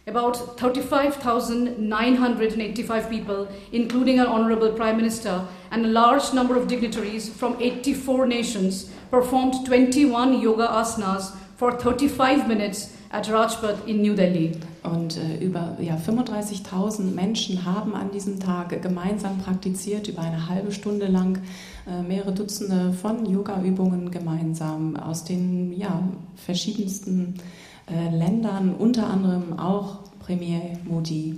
About 0.07 0.33
35,985 0.57 3.09
people, 3.09 3.47
including 3.71 4.19
our 4.19 4.27
Honorable 4.27 4.73
Prime 4.73 4.97
Minister 4.97 5.47
and 5.71 5.85
a 5.85 5.87
large 5.87 6.33
number 6.33 6.55
of 6.55 6.67
dignitaries 6.67 7.29
from 7.29 7.55
84 7.59 8.27
nations, 8.27 8.91
performed 9.09 9.65
21 9.65 10.39
yoga 10.41 10.67
asanas 10.67 11.31
for 11.55 11.71
35 11.71 12.47
minutes 12.47 12.91
at 13.11 13.27
Rajpath 13.27 13.87
in 13.87 14.01
New 14.01 14.15
Delhi. 14.15 14.51
Und 14.83 15.17
äh, 15.17 15.43
über 15.43 15.77
ja, 15.79 15.95
35.000 15.95 17.13
Menschen 17.13 17.65
haben 17.65 17.93
an 17.93 18.11
diesem 18.11 18.39
Tag 18.39 18.81
gemeinsam 18.81 19.37
praktiziert, 19.39 20.07
über 20.07 20.21
eine 20.21 20.49
halbe 20.49 20.71
Stunde 20.71 21.07
lang 21.07 21.39
mehrere 22.07 22.31
Dutzende 22.31 22.93
von 22.93 23.25
Yoga-Übungen 23.25 24.11
gemeinsam 24.11 24.95
aus 24.95 25.23
den 25.23 25.73
ja, 25.73 26.03
verschiedensten 26.35 27.35
äh, 27.89 28.15
Ländern, 28.15 28.75
unter 28.77 29.07
anderem 29.07 29.57
auch 29.59 29.99
Premier 30.19 30.77
Modi. 30.85 31.35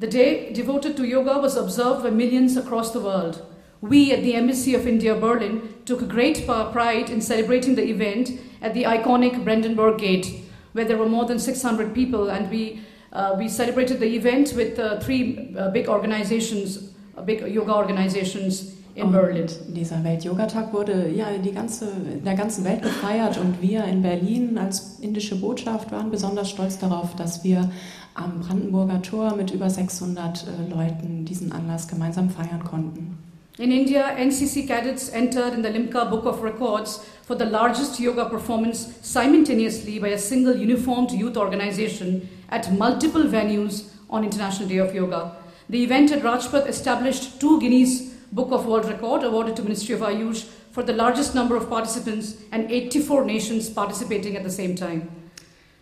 The 0.00 0.08
day 0.08 0.52
devoted 0.52 0.96
to 0.96 1.04
yoga 1.04 1.40
was 1.40 1.56
observed 1.56 2.02
by 2.02 2.10
millions 2.10 2.56
across 2.56 2.92
the 2.92 3.00
world. 3.00 3.42
We 3.80 4.12
at 4.12 4.22
the 4.22 4.34
Embassy 4.34 4.74
of 4.74 4.86
India, 4.86 5.14
Berlin, 5.14 5.62
took 5.84 6.08
great 6.08 6.46
pride 6.46 7.10
in 7.10 7.20
celebrating 7.20 7.76
the 7.76 7.88
event 7.88 8.32
at 8.60 8.74
the 8.74 8.84
iconic 8.84 9.44
Brandenburg 9.44 9.98
Gate, 9.98 10.26
where 10.72 10.84
there 10.84 10.96
were 10.96 11.08
more 11.08 11.26
than 11.26 11.38
600 11.38 11.94
people, 11.94 12.30
and 12.30 12.50
we, 12.50 12.80
uh, 13.12 13.34
we 13.38 13.48
celebrated 13.48 14.00
the 14.00 14.16
event 14.16 14.52
with 14.56 14.78
uh, 14.78 14.98
three 15.00 15.54
uh, 15.56 15.70
big 15.70 15.88
organizations, 15.88 16.92
uh, 17.16 17.22
big 17.22 17.40
yoga 17.46 17.74
organizations 17.74 18.74
in 18.94 19.10
Berlin. 19.10 19.46
Dieser 19.68 20.04
Welt-Yoga-Tag 20.04 20.72
wurde 20.72 21.08
ja 21.10 21.26
die 21.36 21.52
ganze, 21.52 21.86
in 22.12 22.24
der 22.24 22.34
ganzen 22.34 22.64
Welt 22.64 22.82
gefeiert 22.82 23.38
und 23.38 23.60
wir 23.60 23.84
in 23.84 24.02
Berlin 24.02 24.56
als 24.56 24.98
indische 25.00 25.36
Botschaft 25.36 25.90
waren 25.90 26.10
besonders 26.10 26.50
stolz 26.50 26.78
darauf, 26.78 27.16
dass 27.16 27.42
wir 27.42 27.70
am 28.14 28.40
Brandenburger 28.40 29.02
Tor 29.02 29.34
mit 29.36 29.50
über 29.50 29.68
600 29.68 30.44
äh, 30.46 30.70
Leuten 30.70 31.24
diesen 31.24 31.50
Anlass 31.52 31.88
gemeinsam 31.88 32.30
feiern 32.30 32.62
konnten. 32.62 33.18
In 33.58 33.70
India, 33.70 34.16
NCC 34.16 34.66
cadets 34.66 35.08
entered 35.10 35.54
in 35.54 35.62
the 35.62 35.68
Limca 35.68 36.04
Book 36.04 36.26
of 36.26 36.42
Records 36.42 37.00
for 37.26 37.36
the 37.36 37.44
largest 37.44 38.00
yoga 38.00 38.24
performance 38.24 38.88
simultaneously 39.02 40.00
by 40.00 40.08
a 40.08 40.18
single 40.18 40.56
uniformed 40.56 41.12
youth 41.12 41.36
organization 41.36 42.28
at 42.50 42.72
multiple 42.72 43.24
venues 43.24 43.90
on 44.10 44.24
International 44.24 44.68
Day 44.68 44.78
of 44.78 44.94
Yoga. 44.94 45.36
The 45.68 45.82
event 45.82 46.12
at 46.12 46.22
Rajpath 46.22 46.66
established 46.66 47.40
two 47.40 47.60
Guinness 47.60 48.13
Book 48.32 48.52
of 48.52 48.66
World 48.66 48.86
Record 48.86 49.24
awarded 49.24 49.56
to 49.56 49.62
Ministry 49.62 49.94
of 49.94 50.00
Ayush 50.00 50.46
for 50.72 50.82
the 50.82 50.92
largest 50.92 51.34
number 51.34 51.56
of 51.56 51.68
participants 51.68 52.36
and 52.50 52.70
84 52.70 53.24
nations 53.24 53.70
participating 53.70 54.36
at 54.36 54.42
the 54.42 54.50
same 54.50 54.74
time. 54.74 55.08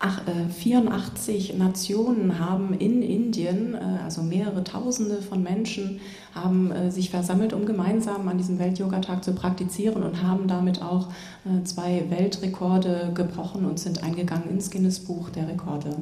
Ach, 0.05 0.21
äh, 0.27 0.49
84 0.51 1.53
Nationen 1.57 2.37
haben 2.37 2.73
in 2.73 3.01
Indien, 3.01 3.73
äh, 3.73 4.03
also 4.03 4.21
mehrere 4.21 4.65
Tausende 4.65 5.21
von 5.21 5.41
Menschen, 5.41 6.01
haben 6.35 6.73
äh, 6.73 6.91
sich 6.91 7.09
versammelt, 7.09 7.53
um 7.53 7.65
gemeinsam 7.65 8.27
an 8.27 8.37
diesem 8.37 8.59
Welt-Yoga-Tag 8.59 9.23
zu 9.23 9.33
praktizieren 9.33 10.03
und 10.03 10.21
haben 10.21 10.49
damit 10.49 10.81
auch 10.81 11.07
äh, 11.45 11.63
zwei 11.63 12.03
Weltrekorde 12.09 13.11
gebrochen 13.13 13.63
und 13.63 13.79
sind 13.79 14.03
eingegangen 14.03 14.49
ins 14.49 14.69
Guinness-Buch 14.71 15.29
der 15.29 15.47
Rekorde. 15.47 15.95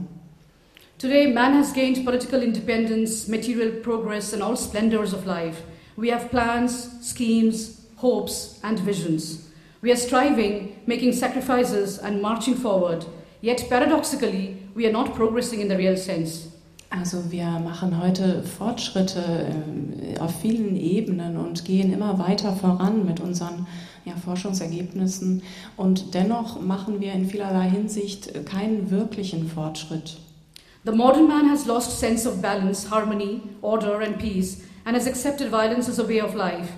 Today, 0.98 1.32
man 1.32 1.54
has 1.54 1.72
gained 1.72 2.04
political 2.04 2.42
independence, 2.42 3.28
material 3.28 3.70
progress, 3.84 4.34
and 4.34 4.42
all 4.42 4.58
splendors 4.58 5.14
of 5.14 5.28
life. 5.28 5.62
We 6.02 6.10
have 6.10 6.32
plans, 6.32 6.90
schemes, 7.02 7.86
hopes, 7.98 8.60
and 8.64 8.80
visions. 8.80 9.48
We 9.84 9.92
are 9.92 9.96
striving, 9.96 10.82
making 10.88 11.14
sacrifices, 11.14 12.00
and 12.00 12.24
marching 12.24 12.56
forward. 12.56 13.06
Yet 13.40 13.70
paradoxically, 13.70 14.58
we 14.74 14.88
are 14.88 14.92
not 14.92 15.14
progressing 15.14 15.60
in 15.62 15.68
the 15.68 15.78
real 15.78 15.96
sense. 15.96 16.48
Also 16.90 17.30
wir 17.30 17.46
machen 17.60 18.02
heute 18.02 18.42
Fortschritte 18.42 19.22
äh, 19.22 20.20
auf 20.20 20.42
vielen 20.42 20.76
Ebenen 20.76 21.38
und 21.38 21.66
gehen 21.66 21.94
immer 21.94 22.18
weiter 22.18 22.54
voran 22.54 23.06
mit 23.06 23.20
unseren 23.20 23.68
ja, 24.04 24.14
Forschungsergebnissen 24.16 25.44
und 25.78 26.16
dennoch 26.16 26.60
machen 26.60 27.00
wir 27.00 27.14
in 27.14 27.30
vielerlei 27.30 27.70
Hinsicht 27.70 28.46
keinen 28.46 28.90
wirklichen 28.90 29.48
Fortschritt. 29.48 30.18
The 30.84 30.92
modern 30.92 31.28
man 31.28 31.48
has 31.52 31.68
lost 31.68 32.00
sense 32.00 32.28
of 32.28 32.42
balance, 32.42 32.90
harmony, 32.90 33.42
order, 33.62 34.00
and 34.00 34.18
peace, 34.18 34.64
and 34.86 34.96
has 34.96 35.08
accepted 35.08 35.50
violence 35.50 35.88
as 35.88 36.00
a 36.00 36.06
way 36.06 36.20
of 36.20 36.36
life. 36.36 36.72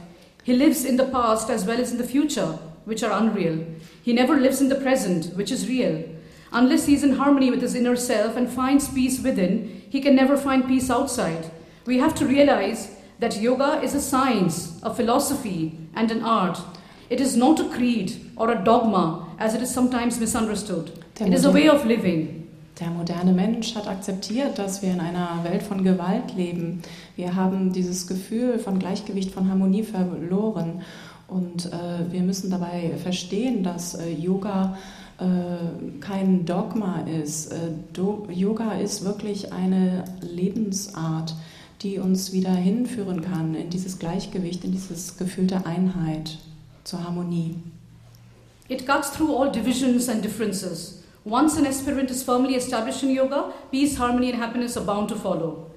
He 0.43 0.53
lives 0.53 0.83
in 0.83 0.97
the 0.97 1.07
past 1.07 1.49
as 1.49 1.65
well 1.65 1.79
as 1.79 1.91
in 1.91 1.97
the 1.97 2.03
future, 2.03 2.59
which 2.85 3.03
are 3.03 3.11
unreal. 3.11 3.65
He 4.01 4.13
never 4.13 4.37
lives 4.37 4.59
in 4.61 4.69
the 4.69 4.75
present, 4.75 5.35
which 5.35 5.51
is 5.51 5.69
real. 5.69 6.03
Unless 6.51 6.85
he 6.85 6.93
is 6.93 7.03
in 7.03 7.15
harmony 7.15 7.49
with 7.49 7.61
his 7.61 7.75
inner 7.75 7.95
self 7.95 8.35
and 8.35 8.49
finds 8.49 8.87
peace 8.87 9.19
within, 9.19 9.83
he 9.89 10.01
can 10.01 10.15
never 10.15 10.37
find 10.37 10.67
peace 10.67 10.89
outside. 10.89 11.49
We 11.85 11.97
have 11.97 12.13
to 12.15 12.27
realize 12.27 12.95
that 13.19 13.39
yoga 13.39 13.81
is 13.81 13.95
a 13.95 14.01
science, 14.01 14.79
a 14.83 14.93
philosophy, 14.93 15.79
and 15.95 16.11
an 16.11 16.23
art. 16.23 16.59
It 17.09 17.21
is 17.21 17.35
not 17.37 17.59
a 17.59 17.69
creed 17.69 18.31
or 18.35 18.51
a 18.51 18.63
dogma, 18.63 19.29
as 19.39 19.55
it 19.55 19.61
is 19.61 19.73
sometimes 19.73 20.19
misunderstood. 20.19 21.03
It 21.19 21.33
is 21.33 21.45
a 21.45 21.51
way 21.51 21.69
of 21.69 21.85
living. 21.85 22.42
Der 22.84 22.91
moderne 22.91 23.32
Mensch 23.32 23.76
hat 23.76 23.88
akzeptiert, 23.88 24.60
dass 24.60 24.82
wir 24.82 24.91
in 24.91 25.00
einer 25.00 25.41
Welt 25.46 25.63
von 25.63 25.86
Gewalt 25.86 26.36
leben. 26.36 26.82
Wir 27.15 27.34
haben 27.34 27.72
dieses 27.72 28.08
Gefühl 28.08 28.60
von 28.60 28.78
Gleichgewicht, 28.78 29.32
von 29.32 29.50
Harmonie 29.50 29.84
verloren. 29.84 30.82
Und 31.30 31.67
äh, 31.67 32.12
wir 32.12 32.24
müssen 32.24 32.52
dabei 32.52 32.91
verstehen, 33.02 33.63
dass 33.63 33.96
äh, 33.96 34.10
Yoga 34.10 34.78
äh, 35.17 36.02
kein 36.02 36.46
Dogma 36.46 37.04
ist. 37.04 37.54
Äh, 37.54 37.72
Do 37.93 38.28
Yoga 38.30 38.74
ist 38.74 39.06
wirklich 39.06 39.54
eine 39.54 40.04
Lebensart, 40.19 41.36
die 41.84 42.00
uns 42.00 42.34
wieder 42.34 42.52
hinführen 42.52 43.22
kann 43.22 43.56
in 43.56 43.69
dieses 43.69 43.98
Gleichgewicht, 43.98 44.65
in 44.65 44.74
dieses 44.74 45.15
Gefühl 45.15 45.48
der 45.48 45.65
Einheit, 45.65 46.38
zur 46.84 47.02
Harmonie. 47.02 47.56
It 48.67 48.86
cuts 48.86 49.10
through 49.13 49.34
all 49.34 49.50
divisions 49.50 50.10
and 50.10 50.22
differences. 50.22 51.00
Once 51.25 51.55
an 51.55 51.65
aspirant 51.65 52.12
is 52.12 52.21
firmly 52.21 52.55
established 52.55 53.01
in 53.01 53.09
yoga, 53.09 53.53
peace, 53.71 53.95
harmony, 53.95 54.29
and 54.29 54.38
happiness 54.38 54.75
are 54.75 54.83
bound 54.83 55.07
to 55.07 55.15
follow. 55.15 55.71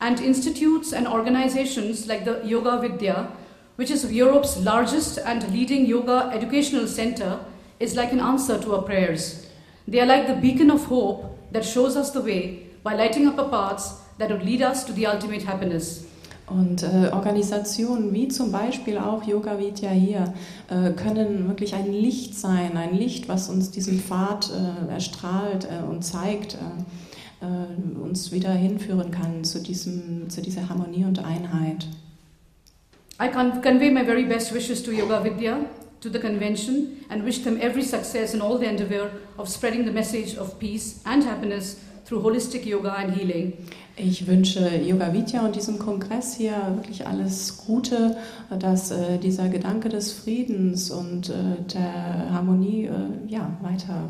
And 0.00 0.20
institutes 0.20 0.92
and 0.92 1.08
organizations 1.08 2.06
like 2.06 2.24
the 2.24 2.40
Yoga 2.44 2.78
Vidya, 2.78 3.32
which 3.76 3.90
is 3.90 4.12
Europe's 4.12 4.58
largest 4.58 5.18
and 5.18 5.50
leading 5.52 5.86
yoga 5.86 6.30
educational 6.32 6.86
center, 6.86 7.44
is 7.80 7.96
like 7.96 8.12
an 8.12 8.20
answer 8.20 8.60
to 8.60 8.76
our 8.76 8.82
prayers. 8.82 9.48
They 9.88 10.00
are 10.00 10.06
like 10.06 10.28
the 10.28 10.36
beacon 10.36 10.70
of 10.70 10.84
hope 10.84 11.36
that 11.50 11.64
shows 11.64 11.96
us 11.96 12.10
the 12.10 12.20
way 12.20 12.68
by 12.84 12.94
lighting 12.94 13.26
up 13.26 13.38
our 13.38 13.48
paths 13.48 14.00
that 14.18 14.30
would 14.30 14.44
lead 14.44 14.62
us 14.62 14.84
to 14.84 14.92
the 14.92 15.06
ultimate 15.06 15.42
happiness. 15.42 16.06
Und 16.46 16.82
äh, 16.82 17.10
Organisationen 17.12 18.12
wie 18.12 18.28
zum 18.28 18.52
Beispiel 18.52 18.98
auch 18.98 19.22
Yoga 19.24 19.58
Vidya 19.58 19.90
hier 19.90 20.34
äh, 20.68 20.90
können 20.90 21.48
wirklich 21.48 21.74
ein 21.74 21.92
Licht 21.92 22.38
sein, 22.38 22.76
ein 22.76 22.94
Licht, 22.94 23.28
was 23.28 23.48
uns 23.48 23.70
diesen 23.70 24.00
Pfad 24.00 24.50
äh, 24.50 24.92
erstrahlt 24.92 25.66
äh, 25.66 25.88
und 25.88 26.02
zeigt, 26.02 26.54
äh, 26.54 27.46
äh, 27.46 28.00
uns 28.00 28.32
wieder 28.32 28.52
hinführen 28.52 29.10
kann 29.10 29.44
zu, 29.44 29.60
diesem, 29.60 30.28
zu 30.30 30.42
dieser 30.42 30.68
Harmonie 30.68 31.04
und 31.04 31.24
Einheit. 31.24 31.86
I 33.20 33.28
convey 33.28 33.90
my 33.90 34.04
very 34.04 34.24
best 34.24 34.52
wishes 34.52 34.82
to 34.82 34.90
Yoga 34.90 35.22
Vidya, 35.22 35.58
to 36.00 36.08
the 36.08 36.18
convention, 36.18 37.04
and 37.08 37.24
wish 37.24 37.44
them 37.44 37.56
every 37.60 37.82
success 37.82 38.34
in 38.34 38.40
all 38.40 38.58
the 38.58 38.66
endeavor 38.66 39.10
of 39.36 39.48
spreading 39.48 39.84
the 39.84 39.92
message 39.92 40.36
of 40.36 40.58
peace 40.58 41.00
and 41.04 41.22
happiness 41.24 41.76
through 42.04 42.20
holistic 42.20 42.66
yoga 42.66 42.94
and 42.98 43.14
healing. 43.14 43.52
Ich 43.96 44.26
wünsche 44.26 44.68
Yoga 44.78 45.12
Vidya 45.12 45.44
und 45.44 45.54
diesem 45.54 45.78
Kongress 45.78 46.34
hier 46.34 46.54
wirklich 46.76 47.06
alles 47.06 47.58
Gute, 47.66 48.16
dass 48.58 48.90
äh, 48.90 49.18
dieser 49.18 49.48
Gedanke 49.48 49.88
des 49.90 50.12
Friedens 50.12 50.90
und 50.90 51.28
äh, 51.28 51.32
der 51.74 52.32
Harmonie 52.32 52.86
äh, 52.86 52.90
ja, 53.30 53.50
weiter. 53.60 54.04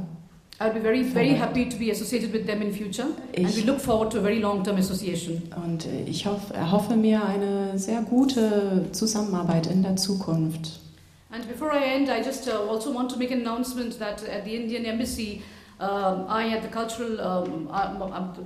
I'll 0.61 0.73
be 0.73 0.81
very, 0.81 1.03
very 1.03 1.31
happy 1.35 1.69
to 1.69 1.77
be 1.77 1.91
associated 1.91 2.33
with 2.33 2.47
them 2.47 2.63
in 2.63 2.73
future, 2.73 3.09
and 3.37 3.47
we 3.49 3.61
Ich- 3.61 3.67
look 3.67 3.81
forward 3.81 4.13
to 4.13 4.19
a 4.19 4.23
very 4.23 4.39
long-term 4.39 4.77
association. 4.77 5.43
Und 5.65 5.89
ich 6.07 6.27
hoff, 6.27 6.53
erhoffe 6.55 6.95
mir 6.95 7.25
eine 7.25 7.77
sehr 7.77 8.03
gute 8.03 8.87
Zusammenarbeit 8.93 9.67
in 9.67 9.83
der 9.83 9.97
Zukunft. 9.97 10.79
And 11.33 11.49
before 11.49 11.73
I 11.73 11.97
end, 11.97 12.09
I 12.09 12.25
just 12.25 12.47
uh, 12.47 12.71
also 12.71 12.95
want 12.95 13.11
to 13.11 13.19
make 13.19 13.33
an 13.35 13.41
announcement 13.41 13.99
that 13.99 14.23
at 14.29 14.45
the 14.45 14.55
Indian 14.55 14.85
Embassy, 14.85 15.41
um, 15.83 16.27
I, 16.29 16.51
at 16.51 16.63
the 16.63 16.69
cultural, 16.69 17.21
um, 17.21 17.69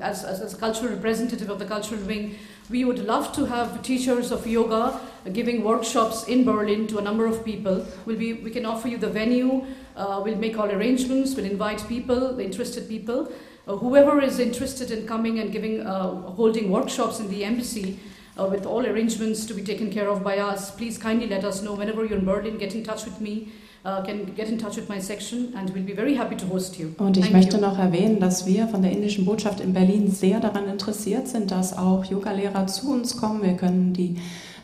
as, 0.01 0.25
as, 0.25 0.40
as 0.40 0.55
a 0.55 0.57
cultural 0.57 0.92
representative 0.94 1.51
of 1.51 1.59
the 1.59 1.66
cultural 1.66 2.01
wing, 2.03 2.37
we 2.70 2.85
would 2.85 2.99
love 2.99 3.33
to 3.35 3.44
have 3.44 3.83
teachers 3.83 4.33
of 4.33 4.46
yoga 4.46 4.99
giving 5.33 5.62
workshops 5.62 6.25
in 6.25 6.44
Berlin 6.44 6.87
to 6.87 6.99
a 6.99 7.03
number 7.03 7.27
of 7.27 7.44
people. 7.44 7.87
We'll 8.07 8.16
be, 8.16 8.33
we 8.33 8.51
can 8.51 8.64
offer 8.64 8.88
you 8.88 8.96
the 8.96 9.11
venue, 9.11 9.64
uh, 9.96 10.22
we'll 10.25 10.38
make 10.38 10.59
all 10.59 10.70
arrangements, 10.70 11.35
we'll 11.35 11.44
invite 11.44 11.87
people, 11.87 12.40
interested 12.40 12.88
people. 12.88 13.31
Uh, 13.68 13.77
whoever 13.77 14.22
is 14.22 14.38
interested 14.38 14.90
in 14.90 15.07
coming 15.07 15.38
and 15.38 15.53
giving, 15.53 15.87
uh, 15.87 16.14
holding 16.33 16.70
workshops 16.70 17.20
in 17.20 17.29
the 17.29 17.44
embassy, 17.44 17.99
uh, 18.38 18.46
with 18.46 18.66
all 18.66 18.87
arrangements 18.87 19.46
to 19.46 19.55
be 19.55 19.62
taken 19.62 19.90
care 19.90 20.09
of 20.09 20.22
by 20.22 20.38
us, 20.38 20.70
please 20.70 20.99
kindly 20.99 21.27
let 21.27 21.44
us 21.44 21.62
know 21.62 21.75
whenever 21.75 22.05
you're 22.05 22.18
in 22.18 22.25
Berlin. 22.25 22.59
Get 22.59 22.75
in 22.75 22.85
touch 22.85 23.05
with 23.05 23.20
me. 23.20 23.53
Uh, 23.87 24.03
can 24.03 24.35
get 24.35 24.49
in 24.49 24.59
touch 24.59 24.77
with 24.77 24.88
my 24.88 24.99
section 24.99 25.53
and 25.57 25.70
we'll 25.70 25.85
be 25.85 25.92
very 25.92 26.16
happy 26.16 26.35
to 26.35 26.44
host 26.46 26.77
you. 26.77 26.88
Und 26.99 27.16
ich 27.16 27.27
Thank 27.27 27.37
möchte 27.37 27.57
you. 27.59 27.62
noch 27.62 27.79
erwähnen, 27.79 28.18
dass 28.18 28.44
wir 28.44 28.66
von 28.66 28.83
der 28.83 28.90
indischen 28.90 29.25
Botschaft 29.25 29.61
in 29.61 29.75
Berlin 29.75 30.11
sehr 30.11 30.40
daran 30.40 30.66
interessiert 30.66 31.29
sind, 31.29 31.53
dass 31.53 31.79
auch 31.79 32.05
Yogalehrer 32.05 32.66
zu 32.66 32.90
uns 32.90 33.16
kommen. 33.16 33.44
Wir 33.44 33.55
können 33.55 33.92
die 33.92 34.16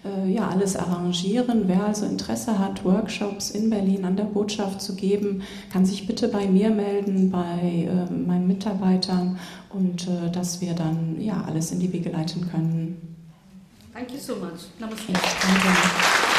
äh, 0.05 0.29
ja 0.29 0.49
alles 0.49 0.75
arrangieren. 0.75 1.69
Wer 1.69 1.85
also 1.85 2.05
Interesse 2.05 2.59
hat, 2.59 2.85
Workshops 2.85 3.53
in 3.53 3.71
Berlin 3.71 4.05
an 4.05 4.17
der 4.17 4.25
Botschaft 4.25 4.83
zu 4.83 4.97
geben, 4.97 5.43
kann 5.73 5.87
sich 5.87 6.05
bitte 6.09 6.27
bei 6.27 6.47
mir 6.47 6.71
melden, 6.71 7.31
bei 7.31 7.87
äh, 7.89 8.13
meinen 8.13 8.49
Mitarbeitern 8.49 9.39
und 9.71 10.09
äh, 10.09 10.33
dass 10.33 10.61
wir 10.61 10.75
dann 10.75 11.21
ja 11.21 11.45
alles 11.47 11.71
in 11.71 11.79
die 11.79 11.93
Wege 11.93 12.11
leiten 12.11 12.51
können. 12.51 13.17
Thank 13.95 14.11
you 14.11 14.19
so 14.19 14.35
much. 14.35 14.67
Namaste. 14.81 15.13
Ich 15.13 15.19
danke. 15.19 16.32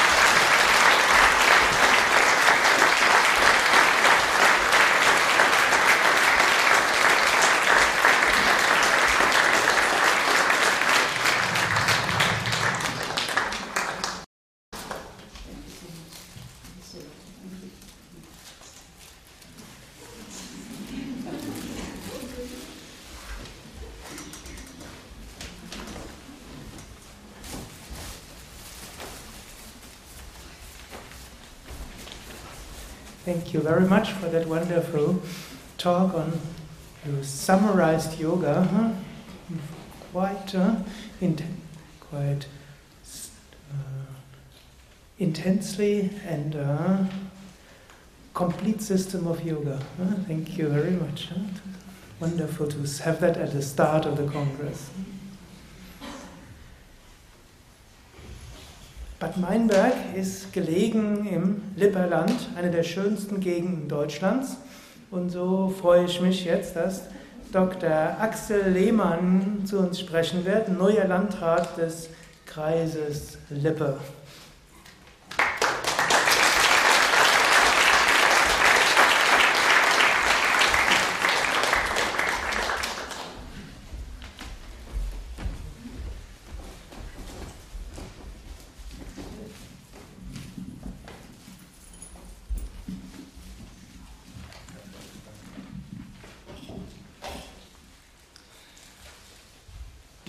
Thank 33.54 33.66
you 33.66 33.70
very 33.70 33.88
much 33.88 34.12
for 34.14 34.30
that 34.30 34.48
wonderful 34.48 35.22
talk 35.78 36.16
on 36.16 36.42
you 37.06 37.24
summarized 37.24 38.20
yoga 38.20 38.64
huh? 38.64 38.90
quite 40.12 40.56
uh, 40.56 40.78
in, 41.22 41.38
quite 42.00 42.48
uh, 43.72 44.14
intensely 45.20 46.10
and 46.26 46.56
uh, 46.56 47.04
complete 48.34 48.82
system 48.82 49.28
of 49.28 49.46
yoga. 49.46 49.80
huh? 50.00 50.16
Thank 50.28 50.58
you 50.58 50.68
very 50.68 50.90
much. 50.90 51.28
huh? 51.28 51.42
Wonderful 52.20 52.70
to 52.70 53.04
have 53.04 53.22
that 53.22 53.38
at 53.38 53.54
the 53.54 53.62
start 53.62 54.08
of 54.08 54.18
the 54.18 54.26
congress. 54.32 54.90
Bad 59.24 59.38
Meinberg 59.38 59.94
ist 60.18 60.52
gelegen 60.52 61.26
im 61.26 61.62
Lipperland, 61.78 62.50
eine 62.58 62.70
der 62.70 62.84
schönsten 62.84 63.40
Gegenden 63.40 63.88
Deutschlands. 63.88 64.58
Und 65.12 65.30
so 65.30 65.74
freue 65.80 66.04
ich 66.04 66.20
mich 66.20 66.44
jetzt, 66.44 66.76
dass 66.76 67.04
Dr. 67.54 68.18
Axel 68.20 68.70
Lehmann 68.70 69.62
zu 69.64 69.80
uns 69.80 70.02
sprechen 70.02 70.46
wird, 70.46 70.68
neuer 70.68 71.06
Landrat 71.06 71.78
des 71.78 72.10
Kreises 72.46 73.38
Lippe. 73.50 73.98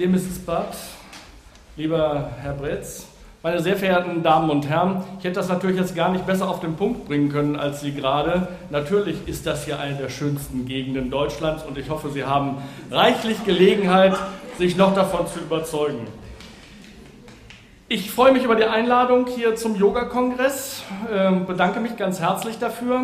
Dear 0.05 0.13
Mrs. 0.13 0.41
Butt, 0.41 0.67
lieber 1.79 2.29
Herr 2.43 2.53
Bretz, 2.53 3.07
meine 3.43 3.63
sehr 3.63 3.75
verehrten 3.75 4.23
Damen 4.23 4.51
und 4.51 4.69
Herren, 4.69 5.03
ich 5.19 5.25
hätte 5.25 5.37
das 5.37 5.49
natürlich 5.49 5.79
jetzt 5.79 5.97
gar 5.97 6.11
nicht 6.11 6.27
besser 6.27 6.47
auf 6.47 6.61
den 6.61 6.77
Punkt 6.77 7.07
bringen 7.07 7.31
können 7.31 7.57
als 7.57 7.81
Sie 7.81 7.95
gerade. 7.95 8.49
Natürlich 8.69 9.27
ist 9.27 9.47
das 9.47 9.65
hier 9.65 9.81
eine 9.81 9.97
der 9.97 10.11
schönsten 10.11 10.67
Gegenden 10.67 11.11
Deutschlands 11.11 11.65
und 11.65 11.79
ich 11.79 11.89
hoffe, 11.89 12.11
Sie 12.11 12.23
haben 12.23 12.59
reichlich 12.91 13.47
Gelegenheit, 13.47 14.15
sich 14.59 14.77
noch 14.77 14.95
davon 14.95 15.27
zu 15.27 15.39
überzeugen. 15.39 16.07
Ich 17.89 18.11
freue 18.11 18.33
mich 18.33 18.45
über 18.45 18.57
die 18.57 18.65
Einladung 18.65 19.27
hier 19.27 19.57
zum 19.57 19.75
Yoga-Kongress, 19.75 20.83
ähm, 21.11 21.47
bedanke 21.47 21.81
mich 21.81 21.97
ganz 21.97 22.21
herzlich 22.21 22.59
dafür, 22.59 23.01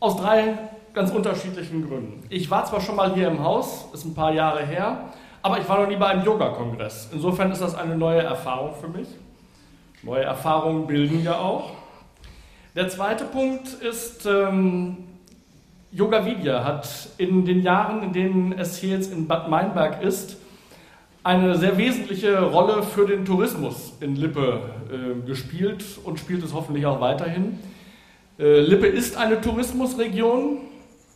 aus 0.00 0.16
drei 0.16 0.58
ganz 0.94 1.12
unterschiedlichen 1.12 1.86
Gründen. 1.86 2.24
Ich 2.28 2.50
war 2.50 2.64
zwar 2.64 2.80
schon 2.80 2.96
mal 2.96 3.14
hier 3.14 3.28
im 3.28 3.44
Haus, 3.44 3.84
ist 3.92 4.04
ein 4.04 4.16
paar 4.16 4.32
Jahre 4.32 4.66
her, 4.66 5.12
aber 5.44 5.58
ich 5.60 5.68
war 5.68 5.78
noch 5.78 5.88
nie 5.88 5.96
bei 5.96 6.06
einem 6.06 6.24
Yoga-Kongress. 6.24 7.10
Insofern 7.12 7.52
ist 7.52 7.60
das 7.60 7.74
eine 7.74 7.98
neue 7.98 8.22
Erfahrung 8.22 8.74
für 8.80 8.88
mich. 8.88 9.06
Neue 10.02 10.22
Erfahrungen 10.22 10.86
bilden 10.86 11.22
ja 11.22 11.38
auch. 11.38 11.72
Der 12.74 12.88
zweite 12.88 13.24
Punkt 13.26 13.68
ist, 13.68 14.24
ähm, 14.24 14.96
Yoga 15.92 16.24
Vidya 16.24 16.64
hat 16.64 16.88
in 17.18 17.44
den 17.44 17.60
Jahren, 17.60 18.02
in 18.04 18.12
denen 18.14 18.52
es 18.52 18.78
hier 18.78 18.96
jetzt 18.96 19.12
in 19.12 19.28
Bad 19.28 19.50
Meinberg 19.50 20.02
ist, 20.02 20.38
eine 21.22 21.58
sehr 21.58 21.76
wesentliche 21.76 22.40
Rolle 22.40 22.82
für 22.82 23.06
den 23.06 23.26
Tourismus 23.26 23.92
in 24.00 24.16
Lippe 24.16 24.62
äh, 24.90 25.26
gespielt 25.26 25.84
und 26.04 26.18
spielt 26.18 26.42
es 26.42 26.54
hoffentlich 26.54 26.86
auch 26.86 27.02
weiterhin. 27.02 27.58
Äh, 28.38 28.60
Lippe 28.60 28.86
ist 28.86 29.18
eine 29.18 29.42
Tourismusregion, 29.42 30.62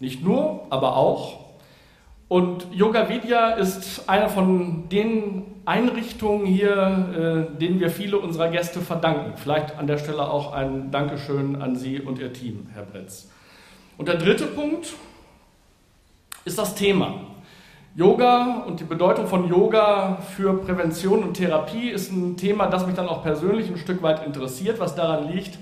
nicht 0.00 0.22
nur, 0.22 0.66
aber 0.68 0.98
auch. 0.98 1.47
Und 2.28 2.66
Yoga 2.72 3.08
Vidya 3.08 3.52
ist 3.52 4.06
eine 4.06 4.28
von 4.28 4.88
den 4.90 5.44
Einrichtungen 5.64 6.44
hier, 6.44 7.48
äh, 7.54 7.58
denen 7.58 7.80
wir 7.80 7.88
viele 7.88 8.18
unserer 8.18 8.50
Gäste 8.50 8.80
verdanken. 8.80 9.32
Vielleicht 9.36 9.78
an 9.78 9.86
der 9.86 9.96
Stelle 9.96 10.30
auch 10.30 10.52
ein 10.52 10.90
Dankeschön 10.90 11.60
an 11.62 11.74
Sie 11.74 12.00
und 12.00 12.18
Ihr 12.18 12.34
Team, 12.34 12.66
Herr 12.74 12.82
Bretz. 12.82 13.30
Und 13.96 14.08
der 14.08 14.16
dritte 14.16 14.46
Punkt 14.46 14.88
ist 16.44 16.58
das 16.58 16.74
Thema. 16.74 17.14
Yoga 17.96 18.62
und 18.66 18.78
die 18.78 18.84
Bedeutung 18.84 19.26
von 19.26 19.48
Yoga 19.48 20.18
für 20.36 20.58
Prävention 20.58 21.22
und 21.22 21.34
Therapie 21.34 21.88
ist 21.88 22.12
ein 22.12 22.36
Thema, 22.36 22.66
das 22.66 22.86
mich 22.86 22.94
dann 22.94 23.08
auch 23.08 23.22
persönlich 23.22 23.68
ein 23.68 23.78
Stück 23.78 24.02
weit 24.02 24.24
interessiert, 24.26 24.78
was 24.78 24.94
daran 24.94 25.32
liegt, 25.32 25.58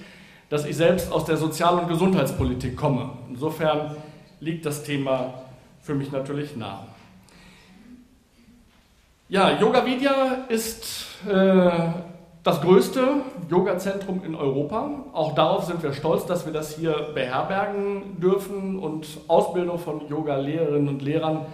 dass 0.50 0.66
ich 0.66 0.76
selbst 0.76 1.12
aus 1.12 1.24
der 1.24 1.36
Sozial- 1.36 1.78
und 1.78 1.88
Gesundheitspolitik 1.88 2.76
komme. 2.76 3.10
Insofern 3.30 3.96
liegt 4.40 4.66
das 4.66 4.82
Thema 4.82 5.45
für 5.86 5.94
mich 5.94 6.10
natürlich 6.10 6.56
nah. 6.56 6.84
Ja, 9.28 9.56
Yoga 9.60 9.86
Vidya 9.86 10.46
ist 10.48 11.06
äh, 11.28 11.70
das 12.42 12.60
größte 12.60 13.22
Yoga-Zentrum 13.48 14.24
in 14.24 14.34
Europa. 14.34 14.90
Auch 15.12 15.36
darauf 15.36 15.64
sind 15.64 15.84
wir 15.84 15.92
stolz, 15.92 16.26
dass 16.26 16.44
wir 16.44 16.52
das 16.52 16.76
hier 16.76 17.10
beherbergen 17.14 18.20
dürfen 18.20 18.80
und 18.80 19.06
Ausbildung 19.28 19.78
von 19.78 20.08
Yoga-Lehrerinnen 20.08 20.88
und 20.88 21.02
Lehrern 21.02 21.46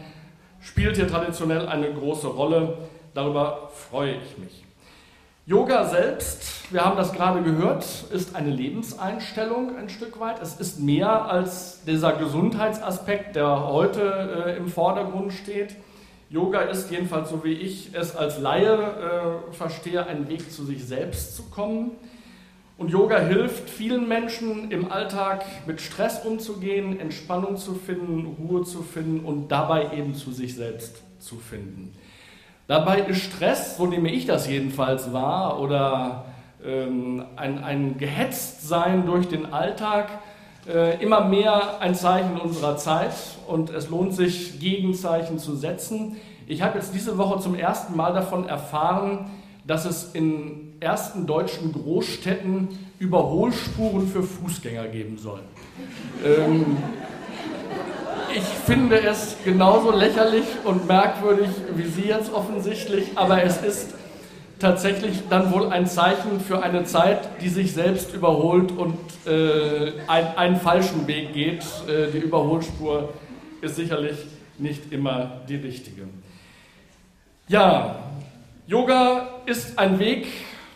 spielt 0.60 0.96
hier 0.96 1.08
traditionell 1.08 1.68
eine 1.68 1.92
große 1.92 2.28
Rolle. 2.28 2.78
Darüber 3.12 3.68
freue 3.90 4.14
ich 4.14 4.38
mich. 4.38 4.64
Yoga 5.44 5.88
selbst, 5.88 6.72
wir 6.72 6.84
haben 6.84 6.96
das 6.96 7.12
gerade 7.12 7.42
gehört, 7.42 7.84
ist 8.12 8.36
eine 8.36 8.50
Lebenseinstellung 8.50 9.76
ein 9.76 9.88
Stück 9.88 10.20
weit. 10.20 10.40
Es 10.40 10.60
ist 10.60 10.78
mehr 10.78 11.24
als 11.24 11.82
dieser 11.84 12.12
Gesundheitsaspekt, 12.12 13.34
der 13.34 13.66
heute 13.66 14.44
äh, 14.46 14.56
im 14.56 14.68
Vordergrund 14.68 15.32
steht. 15.32 15.74
Yoga 16.30 16.60
ist 16.60 16.92
jedenfalls 16.92 17.28
so 17.28 17.42
wie 17.42 17.54
ich 17.54 17.92
es 17.92 18.14
als 18.14 18.38
Laie 18.38 19.40
äh, 19.50 19.52
verstehe, 19.52 20.06
ein 20.06 20.28
Weg 20.28 20.52
zu 20.52 20.64
sich 20.64 20.84
selbst 20.84 21.34
zu 21.34 21.42
kommen. 21.50 21.90
Und 22.78 22.90
Yoga 22.90 23.18
hilft 23.18 23.68
vielen 23.68 24.06
Menschen 24.06 24.70
im 24.70 24.92
Alltag 24.92 25.44
mit 25.66 25.80
Stress 25.80 26.24
umzugehen, 26.24 27.00
Entspannung 27.00 27.56
zu 27.56 27.74
finden, 27.74 28.36
Ruhe 28.38 28.62
zu 28.62 28.84
finden 28.84 29.24
und 29.24 29.48
dabei 29.48 29.92
eben 29.92 30.14
zu 30.14 30.30
sich 30.30 30.54
selbst 30.54 31.02
zu 31.18 31.34
finden. 31.34 31.92
Dabei 32.72 33.00
ist 33.00 33.24
Stress, 33.24 33.76
so 33.76 33.84
nehme 33.84 34.10
ich 34.10 34.24
das 34.24 34.48
jedenfalls 34.48 35.12
wahr, 35.12 35.60
oder 35.60 36.24
ähm, 36.64 37.22
ein, 37.36 37.62
ein 37.62 37.98
Gehetztsein 37.98 39.04
durch 39.04 39.28
den 39.28 39.52
Alltag, 39.52 40.08
äh, 40.66 40.96
immer 41.02 41.22
mehr 41.22 41.82
ein 41.82 41.94
Zeichen 41.94 42.40
unserer 42.40 42.78
Zeit 42.78 43.12
und 43.46 43.68
es 43.68 43.90
lohnt 43.90 44.14
sich, 44.14 44.58
Gegenzeichen 44.58 45.38
zu 45.38 45.54
setzen. 45.54 46.16
Ich 46.46 46.62
habe 46.62 46.78
jetzt 46.78 46.94
diese 46.94 47.18
Woche 47.18 47.40
zum 47.40 47.56
ersten 47.56 47.94
Mal 47.94 48.14
davon 48.14 48.48
erfahren, 48.48 49.26
dass 49.66 49.84
es 49.84 50.14
in 50.14 50.72
ersten 50.80 51.26
deutschen 51.26 51.74
Großstädten 51.74 52.68
Überholspuren 52.98 54.08
für 54.08 54.22
Fußgänger 54.22 54.88
geben 54.88 55.18
soll. 55.18 55.40
Ähm, 56.24 56.78
ich 58.34 58.42
finde 58.42 59.00
es 59.00 59.36
genauso 59.44 59.90
lächerlich 59.92 60.44
und 60.64 60.86
merkwürdig 60.86 61.48
wie 61.74 61.86
Sie 61.86 62.08
jetzt 62.08 62.32
offensichtlich, 62.32 63.10
aber 63.14 63.42
es 63.42 63.62
ist 63.62 63.94
tatsächlich 64.58 65.22
dann 65.28 65.52
wohl 65.52 65.68
ein 65.68 65.86
Zeichen 65.86 66.40
für 66.40 66.62
eine 66.62 66.84
Zeit, 66.84 67.28
die 67.40 67.48
sich 67.48 67.72
selbst 67.72 68.14
überholt 68.14 68.72
und 68.72 68.96
äh, 69.26 69.92
ein, 70.06 70.36
einen 70.36 70.56
falschen 70.56 71.06
Weg 71.06 71.32
geht. 71.32 71.64
Äh, 71.88 72.10
die 72.12 72.18
Überholspur 72.18 73.12
ist 73.60 73.76
sicherlich 73.76 74.16
nicht 74.58 74.92
immer 74.92 75.40
die 75.48 75.56
richtige. 75.56 76.02
Ja, 77.48 77.96
Yoga 78.66 79.28
ist 79.46 79.78
ein 79.78 79.98
Weg, 79.98 80.28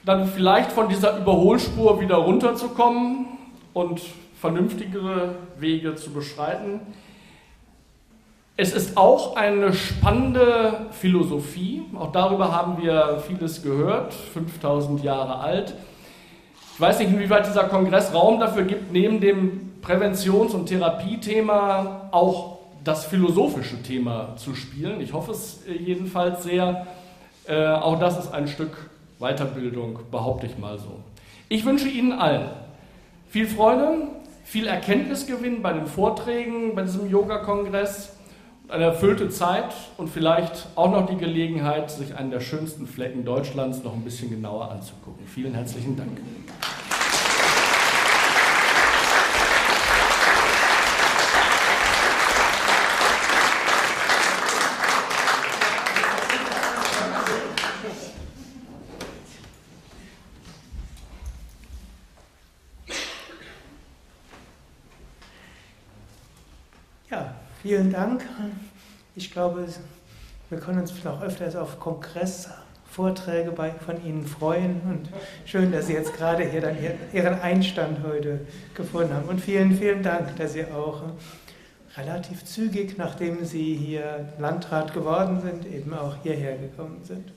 dann 0.05 0.29
vielleicht 0.29 0.73
von 0.73 0.89
dieser 0.89 1.19
Überholspur 1.19 2.01
wieder 2.01 2.17
runterzukommen 2.17 3.27
und 3.73 4.01
vernünftigere 4.41 5.37
Wege 5.59 5.95
zu 5.95 6.11
beschreiten. 6.11 6.81
Es 8.59 8.73
ist 8.73 8.97
auch 8.97 9.37
eine 9.37 9.75
spannende 9.75 10.87
Philosophie. 10.93 11.83
Auch 11.95 12.11
darüber 12.11 12.53
haben 12.53 12.83
wir 12.83 13.23
vieles 13.27 13.63
gehört, 13.63 14.15
5000 14.15 15.05
Jahre 15.05 15.41
alt. 15.41 15.75
Ich 16.73 16.81
weiß 16.81 17.01
nicht, 17.01 17.13
inwieweit 17.13 17.47
dieser 17.47 17.65
Kongress 17.65 18.15
Raum 18.15 18.41
dafür 18.41 18.63
gibt, 18.65 18.93
neben 18.93 19.21
dem 19.21 19.75
Präventions- 19.83 20.55
und 20.55 20.67
Therapiethema 20.67 22.09
auch 22.13 22.59
das 22.83 23.05
philosophische 23.05 23.83
Thema 23.83 24.37
zu 24.37 24.55
spielen. 24.55 25.03
Ich 25.03 25.13
hoffe 25.13 25.33
es 25.33 25.61
jedenfalls 25.67 26.45
sehr. 26.45 26.87
Äh, 27.47 27.67
auch 27.67 27.99
das 27.99 28.19
ist 28.19 28.33
ein 28.33 28.49
Stück 28.49 28.89
Weiterbildung, 29.19 29.99
behaupte 30.11 30.47
ich 30.47 30.57
mal 30.57 30.79
so. 30.79 31.01
Ich 31.51 31.67
wünsche 31.67 31.89
Ihnen 31.89 32.13
allen 32.13 32.49
viel 33.29 33.47
Freude, 33.47 33.99
viel 34.45 34.67
Erkenntnisgewinn 34.67 35.61
bei 35.61 35.75
den 35.75 35.87
Vorträgen, 35.87 36.75
bei 36.75 36.83
diesem 36.83 37.11
Yoga-Kongress 37.11 38.16
eine 38.69 38.85
erfüllte 38.85 39.29
Zeit 39.29 39.75
und 39.97 40.09
vielleicht 40.09 40.67
auch 40.75 40.91
noch 40.91 41.07
die 41.07 41.17
Gelegenheit, 41.17 41.91
sich 41.91 42.15
einen 42.17 42.31
der 42.31 42.41
schönsten 42.41 42.87
Flecken 42.87 43.25
Deutschlands 43.25 43.85
noch 43.85 43.95
ein 43.95 44.03
bisschen 44.03 44.31
genauer 44.31 44.71
anzugucken. 44.71 45.27
Vielen 45.27 45.55
herzlichen 45.55 45.97
Dank. 45.97 46.19
Vielen 67.67 67.91
Dank. 67.91 68.23
Ich 69.17 69.33
glaube, 69.33 69.67
wir 70.51 70.59
können 70.61 70.79
uns 70.79 71.03
noch 71.03 71.21
öfters 71.21 71.57
auf 71.57 71.81
Kongressvorträge 71.81 73.51
bei, 73.51 73.73
von 73.73 74.07
Ihnen 74.07 74.25
freuen 74.25 74.81
und 74.89 75.09
schön, 75.47 75.73
dass 75.73 75.89
Sie 75.89 75.95
jetzt 75.95 76.15
gerade 76.15 76.45
hier 76.45 76.61
dann 76.61 76.77
Ihren 77.13 77.41
Einstand 77.41 78.05
heute 78.07 78.43
gefunden 78.77 79.13
haben. 79.13 79.29
Und 79.29 79.41
vielen, 79.41 79.77
vielen 79.77 80.05
Dank, 80.05 80.37
dass 80.37 80.53
Sie 80.53 80.65
auch 80.65 81.03
relativ 81.97 82.45
zügig, 82.45 82.99
nachdem 82.99 83.45
Sie 83.45 83.75
hier 83.75 84.29
Landrat 84.39 84.95
geworden 84.95 85.41
sind, 85.41 85.67
eben 85.67 85.93
auch 85.93 86.15
hierher 86.23 86.57
gekommen 86.59 87.01
sind. 87.03 87.33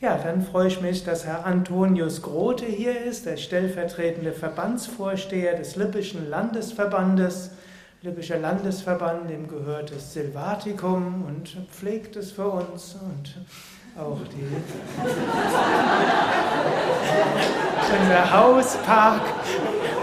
Ja, 0.00 0.16
dann 0.16 0.42
freue 0.42 0.68
ich 0.68 0.80
mich, 0.80 1.02
dass 1.02 1.26
Herr 1.26 1.44
Antonius 1.44 2.22
Grote 2.22 2.66
hier 2.66 3.02
ist, 3.02 3.26
der 3.26 3.36
stellvertretende 3.36 4.30
Verbandsvorsteher 4.30 5.56
des 5.56 5.74
Lippischen 5.74 6.30
Landesverbandes. 6.30 7.50
Lippischer 8.04 8.38
Landesverband, 8.38 9.28
dem 9.30 9.48
gehört 9.48 9.90
das 9.90 10.12
Silvaticum 10.12 11.24
und 11.26 11.56
pflegt 11.70 12.16
es 12.16 12.32
für 12.32 12.48
uns 12.48 12.96
und 12.96 13.38
auch 13.98 14.18
die 14.30 14.44
unser 18.02 18.30
Hauspark 18.30 19.22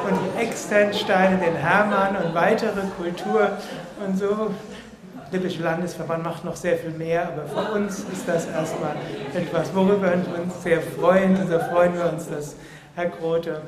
und 0.10 0.18
die 0.18 0.40
Externsteine, 0.42 1.38
den 1.38 1.54
Hermann 1.54 2.16
und 2.16 2.34
weitere 2.34 2.82
Kultur 2.98 3.52
und 4.04 4.18
so. 4.18 4.50
Lippischer 5.32 5.62
Landesverband 5.62 6.24
macht 6.24 6.44
noch 6.44 6.56
sehr 6.56 6.80
viel 6.80 6.94
mehr, 6.94 7.28
aber 7.28 7.46
für 7.46 7.72
uns 7.74 8.00
ist 8.00 8.28
das 8.28 8.48
erstmal 8.48 8.96
etwas, 9.36 9.76
worüber 9.76 10.14
wir 10.14 10.42
uns 10.42 10.64
sehr 10.64 10.82
freuen. 10.82 11.40
Und 11.40 11.52
so 11.52 11.60
freuen 11.60 11.94
wir 11.94 12.12
uns, 12.12 12.28
dass 12.28 12.56
Herr 12.96 13.10
Grote 13.10 13.62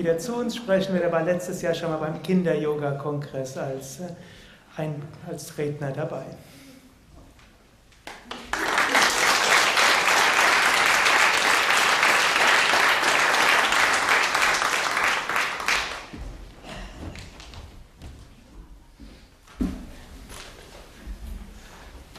wieder 0.00 0.16
zu 0.16 0.34
uns 0.34 0.56
sprechen 0.56 0.94
wird. 0.94 1.04
Er 1.04 1.12
war 1.12 1.22
letztes 1.22 1.60
Jahr 1.60 1.74
schon 1.74 1.90
mal 1.90 1.98
beim 1.98 2.22
Kinder-Yoga-Kongress 2.22 3.58
als, 3.58 4.00
äh, 4.00 4.88
als 5.30 5.58
Redner 5.58 5.92
dabei. 5.92 6.24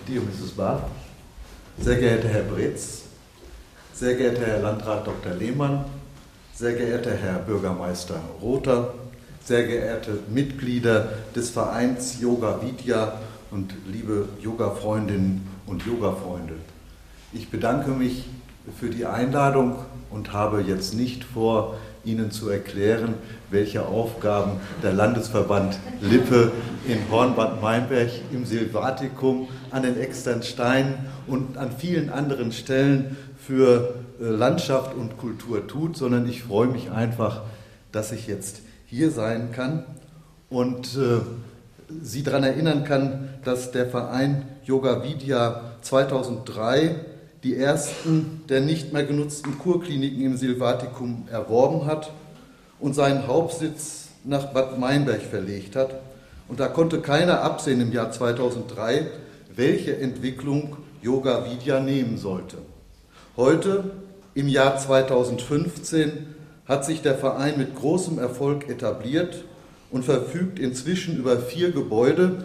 Dear 0.08 0.22
Mrs. 0.22 0.52
Barth, 0.52 0.84
sehr 1.80 1.96
geehrter 1.96 2.28
Herr 2.28 2.44
Bretz, 2.44 3.04
sehr 3.94 4.13
geehrter 4.13 4.46
Herr 4.46 4.60
Landrat 4.60 5.08
Dr. 5.08 5.34
Lehmann, 5.34 5.86
sehr 6.62 6.74
geehrter 6.74 7.15
Herr 7.15 7.39
Bürgermeister 7.39 8.21
Rother, 8.39 8.93
sehr 9.43 9.63
geehrte 9.63 10.19
Mitglieder 10.30 11.12
des 11.36 11.50
Vereins 11.50 12.21
Yoga 12.21 12.60
Vidya 12.62 13.13
und 13.50 13.74
liebe 13.91 14.30
Yoga-Freundinnen 14.39 15.41
und 15.65 15.84
Yoga-Freunde. 15.88 16.54
Ich 17.34 17.50
bedanke 17.50 17.89
mich 17.89 18.26
für 18.80 18.91
die 18.91 19.08
Einladung 19.08 19.78
und 20.12 20.34
habe 20.34 20.62
jetzt 20.62 20.93
nicht 20.93 21.24
vor, 21.24 21.78
Ihnen 22.04 22.30
zu 22.30 22.50
erklären, 22.50 23.15
welche 23.50 23.88
Aufgaben 23.88 24.60
der 24.84 24.93
Landesverband 24.93 25.80
Lippe 26.00 26.52
in 26.88 26.97
Hornbad 27.10 27.62
Meinberg 27.62 28.10
im 28.32 28.45
Silvatikum, 28.45 29.47
an 29.71 29.82
den 29.82 30.00
Externsteinen 30.00 30.93
und 31.26 31.58
an 31.58 31.71
vielen 31.76 32.12
anderen 32.12 32.52
Stellen 32.52 33.17
für 33.45 33.95
äh, 34.19 34.25
Landschaft 34.25 34.95
und 34.95 35.17
Kultur 35.17 35.67
tut, 35.67 35.97
sondern 35.97 36.27
ich 36.27 36.43
freue 36.43 36.67
mich 36.67 36.91
einfach, 36.91 37.41
dass 37.91 38.12
ich 38.12 38.27
jetzt 38.27 38.62
hier 38.86 39.12
sein 39.12 39.51
kann 39.51 39.84
und 40.49 40.95
äh, 40.95 41.21
Sie 42.01 42.23
daran 42.23 42.45
erinnern 42.45 42.86
kann, 42.86 43.30
dass 43.43 43.71
der 43.71 43.86
Verein 43.86 44.47
Yoga 44.63 45.04
Vidya 45.04 45.62
2003 45.82 46.95
die 47.43 47.58
ersten 47.58 48.43
der 48.47 48.62
nicht 48.62 48.93
mehr 48.93 49.04
genutzten 49.04 49.58
Kurkliniken 49.58 50.21
im 50.23 50.38
Silvatikum 50.38 51.27
erworben 51.30 51.86
hat 51.86 52.12
und 52.80 52.93
seinen 52.93 53.27
Hauptsitz 53.27 54.10
nach 54.23 54.54
Bad 54.54 54.80
Meinberg 54.80 55.21
verlegt 55.21 55.75
hat. 55.75 55.95
Und 56.47 56.60
da 56.60 56.67
konnte 56.67 57.01
keiner 57.01 57.41
absehen 57.41 57.82
im 57.82 57.91
Jahr 57.91 58.12
2003, 58.12 59.08
welche 59.54 59.97
Entwicklung 59.97 60.77
Yoga 61.01 61.45
Vidya 61.45 61.80
nehmen 61.80 62.17
sollte. 62.17 62.58
Heute 63.38 63.91
im 64.34 64.50
Jahr 64.50 64.78
2015 64.78 66.36
hat 66.65 66.84
sich 66.84 67.02
der 67.02 67.15
Verein 67.15 67.58
mit 67.58 67.78
großem 67.78 68.20
Erfolg 68.20 68.67
etabliert 68.67 69.46
und 69.89 70.04
verfügt 70.04 70.60
inzwischen 70.60 71.17
über 71.17 71.39
vier 71.39 71.72
Gebäude. 71.72 72.44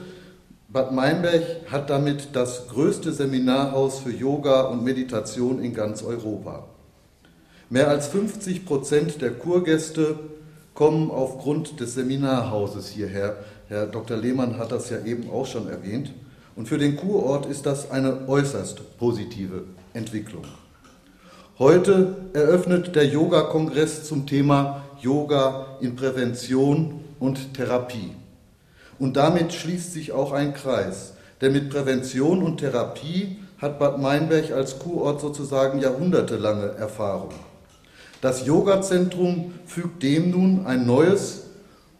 Bad 0.68 0.92
Meinberg 0.92 1.42
hat 1.72 1.90
damit 1.90 2.28
das 2.34 2.68
größte 2.68 3.12
Seminarhaus 3.12 3.98
für 3.98 4.12
Yoga 4.12 4.62
und 4.62 4.84
Meditation 4.84 5.60
in 5.60 5.74
ganz 5.74 6.04
Europa. 6.04 6.68
Mehr 7.68 7.88
als 7.88 8.06
50 8.06 8.64
Prozent 8.64 9.20
der 9.22 9.32
Kurgäste 9.32 10.20
kommen 10.72 11.10
aufgrund 11.10 11.80
des 11.80 11.94
Seminarhauses 11.94 12.90
hierher. 12.90 13.38
Herr 13.66 13.86
Dr. 13.86 14.16
Lehmann 14.16 14.56
hat 14.56 14.70
das 14.70 14.88
ja 14.90 15.04
eben 15.04 15.30
auch 15.30 15.46
schon 15.46 15.68
erwähnt. 15.68 16.12
Und 16.54 16.68
für 16.68 16.78
den 16.78 16.96
Kurort 16.96 17.46
ist 17.46 17.66
das 17.66 17.90
eine 17.90 18.28
äußerst 18.28 18.98
positive 18.98 19.64
Entwicklung. 19.92 20.44
Heute 21.58 22.16
eröffnet 22.34 22.94
der 22.96 23.06
Yoga-Kongress 23.06 24.04
zum 24.04 24.26
Thema 24.26 24.82
Yoga 25.00 25.78
in 25.80 25.96
Prävention 25.96 27.00
und 27.18 27.54
Therapie. 27.54 28.12
Und 28.98 29.16
damit 29.16 29.54
schließt 29.54 29.90
sich 29.90 30.12
auch 30.12 30.32
ein 30.32 30.52
Kreis, 30.52 31.14
denn 31.40 31.54
mit 31.54 31.70
Prävention 31.70 32.42
und 32.42 32.58
Therapie 32.58 33.38
hat 33.56 33.78
Bad 33.78 33.98
Meinberg 33.98 34.50
als 34.52 34.78
Kurort 34.78 35.22
sozusagen 35.22 35.80
jahrhundertelange 35.80 36.72
Erfahrung. 36.76 37.32
Das 38.20 38.44
Yoga-Zentrum 38.44 39.54
fügt 39.64 40.02
dem 40.02 40.32
nun 40.32 40.66
ein 40.66 40.84
neues, 40.84 41.44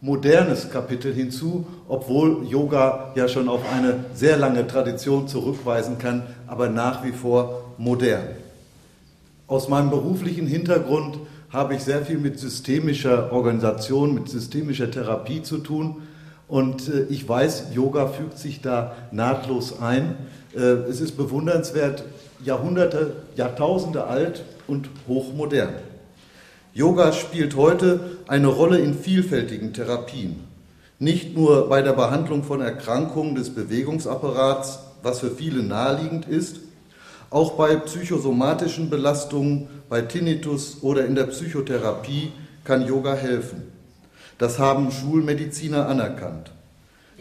modernes 0.01 0.69
Kapitel 0.69 1.11
hinzu, 1.11 1.65
obwohl 1.87 2.45
Yoga 2.47 3.11
ja 3.15 3.27
schon 3.27 3.49
auf 3.49 3.61
eine 3.73 4.05
sehr 4.13 4.37
lange 4.37 4.67
Tradition 4.67 5.27
zurückweisen 5.27 5.97
kann, 5.97 6.27
aber 6.45 6.69
nach 6.69 7.03
wie 7.03 7.11
vor 7.11 7.73
modern. 7.79 8.27
Aus 9.47 9.69
meinem 9.69 9.89
beruflichen 9.89 10.45
Hintergrund 10.45 11.19
habe 11.49 11.75
ich 11.75 11.81
sehr 11.81 12.01
viel 12.05 12.17
mit 12.17 12.37
systemischer 12.37 13.31
Organisation, 13.31 14.13
mit 14.13 14.27
systemischer 14.27 14.91
Therapie 14.91 15.41
zu 15.41 15.59
tun. 15.59 16.01
Und 16.49 16.89
äh, 16.89 17.03
ich 17.03 17.27
weiß, 17.27 17.67
Yoga 17.73 18.07
fügt 18.07 18.37
sich 18.37 18.59
da 18.59 18.95
nahtlos 19.11 19.79
ein. 19.79 20.15
Äh, 20.53 20.59
es 20.59 20.99
ist 20.99 21.15
bewundernswert, 21.15 22.03
Jahrhunderte, 22.43 23.13
Jahrtausende 23.37 24.03
alt 24.03 24.43
und 24.67 24.89
hochmodern. 25.07 25.75
Yoga 26.73 27.13
spielt 27.13 27.55
heute 27.55 28.01
eine 28.27 28.47
Rolle 28.47 28.79
in 28.79 28.95
vielfältigen 28.95 29.71
Therapien. 29.71 30.41
Nicht 30.99 31.37
nur 31.37 31.69
bei 31.69 31.81
der 31.81 31.93
Behandlung 31.93 32.43
von 32.43 32.59
Erkrankungen 32.59 33.35
des 33.35 33.51
Bewegungsapparats, 33.51 34.79
was 35.03 35.21
für 35.21 35.31
viele 35.31 35.63
naheliegend 35.63 36.27
ist, 36.27 36.57
auch 37.29 37.53
bei 37.53 37.75
psychosomatischen 37.75 38.89
Belastungen, 38.89 39.67
bei 39.89 40.01
Tinnitus 40.01 40.77
oder 40.81 41.05
in 41.05 41.15
der 41.15 41.25
Psychotherapie 41.25 42.31
kann 42.63 42.85
Yoga 42.85 43.13
helfen. 43.13 43.63
Das 44.37 44.59
haben 44.59 44.91
Schulmediziner 44.91 45.87
anerkannt. 45.87 46.51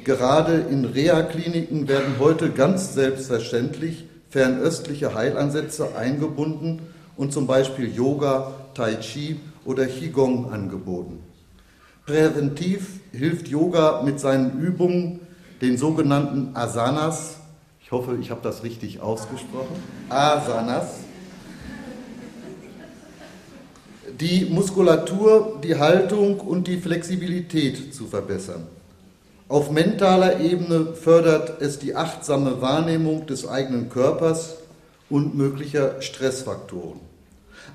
Gerade 0.05 0.55
in 0.71 0.85
Reha-Kliniken 0.85 1.89
werden 1.89 2.17
heute 2.19 2.51
ganz 2.51 2.95
selbstverständlich 2.95 4.05
fernöstliche 4.29 5.15
Heilansätze 5.15 5.97
eingebunden 5.97 6.83
und 7.17 7.33
zum 7.33 7.47
Beispiel 7.47 7.93
Yoga, 7.95 8.53
Tai 8.75 8.97
Chi 8.97 9.41
oder 9.65 9.87
Qigong 9.87 10.53
angeboten. 10.53 11.21
Präventiv 12.05 13.01
hilft 13.13 13.49
Yoga 13.49 14.03
mit 14.03 14.21
seinen 14.21 14.61
Übungen, 14.61 15.21
den 15.63 15.79
sogenannten 15.79 16.55
Asanas, 16.55 17.39
ich 17.87 17.93
hoffe, 17.93 18.19
ich 18.21 18.33
habe 18.33 18.41
das 18.43 18.65
richtig 18.65 19.01
ausgesprochen, 19.01 19.81
Asanas, 20.09 20.89
die 24.19 24.47
Muskulatur, 24.47 25.61
die 25.63 25.79
Haltung 25.79 26.41
und 26.41 26.67
die 26.67 26.79
Flexibilität 26.79 27.95
zu 27.95 28.09
verbessern. 28.09 28.67
Auf 29.49 29.71
mentaler 29.71 30.41
Ebene 30.41 30.95
fördert 30.95 31.63
es 31.63 31.79
die 31.79 31.95
achtsame 31.95 32.61
Wahrnehmung 32.61 33.27
des 33.27 33.47
eigenen 33.47 33.89
Körpers 33.89 34.57
und 35.09 35.37
möglicher 35.37 36.03
Stressfaktoren. 36.03 36.99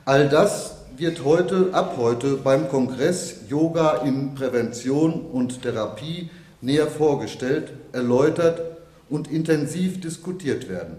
All 0.04 0.28
das 0.28 0.76
wird 0.98 1.24
heute, 1.24 1.70
ab 1.72 1.96
heute 1.96 2.36
beim 2.36 2.68
Kongress 2.68 3.36
Yoga 3.48 4.00
in 4.00 4.36
Prävention 4.36 5.22
und 5.32 5.62
Therapie 5.62 6.30
näher 6.60 6.88
vorgestellt, 6.88 7.72
erläutert 7.94 8.71
und 9.12 9.30
intensiv 9.30 10.02
diskutiert 10.02 10.68
werden. 10.70 10.98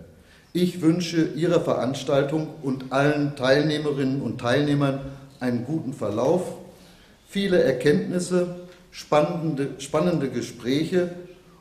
Ich 0.52 0.82
wünsche 0.82 1.30
Ihrer 1.34 1.60
Veranstaltung 1.60 2.46
und 2.62 2.92
allen 2.92 3.34
Teilnehmerinnen 3.36 4.20
und 4.20 4.38
Teilnehmern 4.38 5.00
einen 5.40 5.64
guten 5.64 5.94
Verlauf, 5.94 6.42
viele 7.26 7.62
Erkenntnisse, 7.62 8.56
spannende, 8.90 9.70
spannende 9.78 10.28
Gespräche 10.28 11.14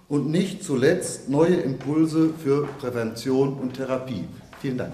und 0.09 0.29
nicht 0.29 0.61
zuletzt 0.63 1.29
neue 1.29 1.55
Impulse 1.55 2.31
für 2.43 2.67
Prävention 2.79 3.53
und 3.53 3.75
Therapie. 3.75 4.25
Vielen 4.61 4.77
Dank. 4.77 4.93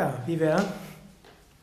Ja, 0.00 0.14
wie 0.24 0.40
wir 0.40 0.64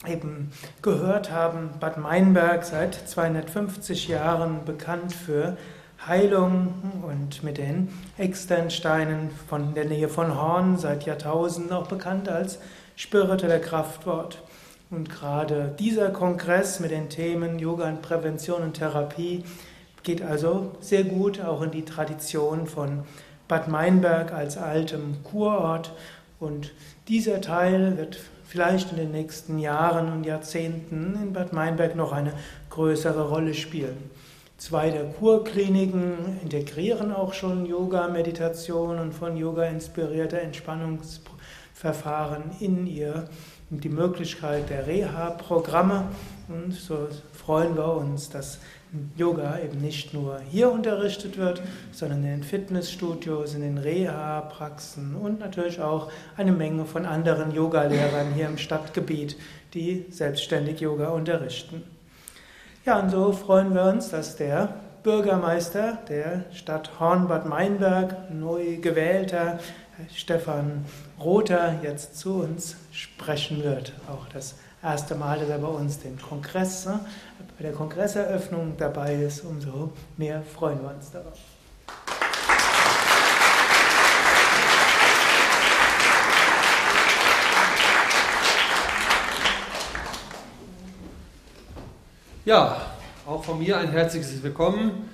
eben 0.06 0.52
gehört 0.84 1.32
haben, 1.32 1.71
Bad 1.80 1.97
Meinberg 1.97 2.65
seit 2.65 2.93
250 2.93 4.10
Jahren 4.10 4.63
bekannt 4.63 5.12
für 5.12 5.58
Heilung 6.06 6.71
und 7.02 7.41
mit 7.41 7.58
den 7.58 7.91
Externsteinen 8.19 9.32
von 9.50 9.73
der 9.73 9.86
Nähe 9.86 10.08
von 10.08 10.39
Horn 10.39 10.78
seit 10.78 11.08
Jahrtausenden 11.08 11.73
auch 11.73 11.88
bekannt 11.88 12.30
als 12.30 12.60
spiritueller 12.95 13.58
Kraftwort. 13.58 14.43
Und 14.91 15.10
gerade 15.10 15.76
dieser 15.80 16.12
Kongress 16.12 16.80
mit 16.80 16.91
den 16.91 17.10
Themen 17.10 17.58
Yoga 17.58 17.89
und 17.89 18.04
Prävention 18.04 18.62
und 18.62 18.73
Therapie 18.76 19.45
geht 20.04 20.21
also 20.21 20.73
sehr 20.80 21.06
gut 21.06 21.41
auch 21.41 21.63
in 21.63 21.71
die 21.71 21.86
Tradition 21.86 22.67
von 22.67 23.04
Bad 23.47 23.67
Meinberg 23.67 24.32
als 24.32 24.58
altem 24.58 25.23
Kurort 25.23 25.91
und 26.39 26.73
dieser 27.08 27.41
Teil 27.41 27.97
wird 27.97 28.19
vielleicht 28.45 28.91
in 28.91 28.97
den 28.97 29.12
nächsten 29.12 29.58
Jahren 29.60 30.12
und 30.12 30.26
Jahrzehnten 30.26 31.15
in 31.21 31.34
Bad 31.34 31.54
Meinberg 31.54 31.95
noch 31.95 32.12
eine 32.12 32.34
größere 32.69 33.30
Rolle 33.30 33.54
spielen. 33.54 34.10
Zwei 34.58 34.89
der 34.89 35.06
Kurkliniken 35.06 36.39
integrieren 36.41 37.13
auch 37.13 37.34
schon 37.34 37.67
Yoga, 37.67 38.08
Meditation 38.08 38.97
und 38.97 39.13
von 39.13 39.38
Yoga 39.38 39.65
inspirierte 39.65 40.41
Entspannungsverfahren 40.41 42.45
in 42.60 42.88
ihr 42.88 43.30
die 43.69 43.89
Möglichkeit 43.89 44.69
der 44.69 44.88
Reha-Programme. 44.88 46.06
Und 46.47 46.73
so 46.73 47.10
freuen 47.34 47.76
wir 47.76 47.93
uns, 47.93 48.30
dass 48.30 48.60
Yoga 49.15 49.60
eben 49.60 49.80
nicht 49.82 50.13
nur 50.13 50.39
hier 50.50 50.71
unterrichtet 50.71 51.38
wird, 51.38 51.62
sondern 51.91 52.23
in 52.23 52.30
den 52.30 52.43
Fitnessstudios, 52.43 53.54
in 53.54 53.62
den 53.62 53.78
Reha-Praxen 53.78 55.15
und 55.15 55.39
natürlich 55.39 55.82
auch 55.82 56.12
eine 56.38 56.52
Menge 56.52 56.86
von 56.86 57.06
anderen 57.06 57.52
Yogalehrern 57.54 58.34
hier 58.34 58.47
im 58.47 58.58
Stadtgebiet, 58.58 59.38
die 59.73 60.06
selbstständig 60.10 60.80
Yoga 60.80 61.10
unterrichten. 61.10 61.84
Ja, 62.86 63.00
und 63.00 63.10
so 63.10 63.34
freuen 63.34 63.73
wir 63.76 63.84
uns, 63.84 64.10
dass 64.10 64.38
der 64.38 64.76
Bürgermeister 65.04 66.00
der 66.08 66.45
Stadt 66.54 67.00
Hornbad 67.00 67.45
Meinberg, 67.45 68.32
neu 68.32 68.78
gewählter 68.78 69.60
Stefan 70.13 70.86
Rother, 71.19 71.80
jetzt 71.82 72.17
zu 72.17 72.41
uns 72.41 72.76
sprechen 72.91 73.63
wird. 73.63 73.93
Auch 74.10 74.28
das 74.34 74.56
erste 74.88 75.15
Mal, 75.15 75.38
dass 75.39 75.50
er 75.50 75.58
bei 75.58 75.67
uns 75.67 76.00
den 76.00 76.17
Kongress, 76.17 76.86
ne, 76.86 77.00
bei 77.58 77.63
der 77.63 77.73
Kongresseröffnung 77.73 78.76
dabei 78.78 79.15
ist, 79.15 79.43
umso 79.43 79.91
mehr 80.15 80.41
freuen 80.41 80.82
wir 80.82 80.95
uns 80.95 81.12
darauf. 81.12 81.38
Ja, 92.45 92.82
auch 93.26 93.43
von 93.43 93.59
mir 93.59 93.78
ein 93.78 93.91
herzliches 93.91 94.41
Willkommen. 94.41 95.09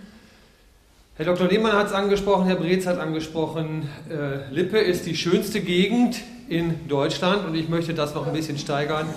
Herr 1.16 1.26
Dr. 1.26 1.47
Lehmann 1.47 1.74
hat 1.74 1.88
es 1.88 1.93
angesprochen, 1.93 2.45
Herr 2.45 2.58
Breetz 2.58 2.86
hat 2.86 3.00
angesprochen, 3.00 3.89
äh, 4.08 4.54
Lippe 4.54 4.78
ist 4.78 5.08
die 5.08 5.16
schönste 5.16 5.62
Gegend 5.62 6.18
in 6.47 6.88
Deutschland 6.88 7.45
und 7.47 7.56
ich 7.56 7.70
möchte 7.70 7.95
das 7.95 8.14
noch 8.14 8.28
ein 8.28 8.34
bisschen 8.34 8.60
steigern. 8.60 9.08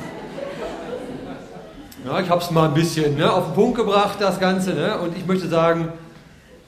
Ja, 2.06 2.20
ich 2.20 2.30
habe 2.30 2.40
es 2.40 2.52
mal 2.52 2.68
ein 2.68 2.74
bisschen 2.74 3.16
ne, 3.16 3.32
auf 3.32 3.46
den 3.46 3.54
Punkt 3.54 3.76
gebracht, 3.76 4.18
das 4.20 4.38
Ganze. 4.38 4.74
Ne, 4.74 4.96
und 4.96 5.18
ich 5.18 5.26
möchte 5.26 5.48
sagen, 5.48 5.88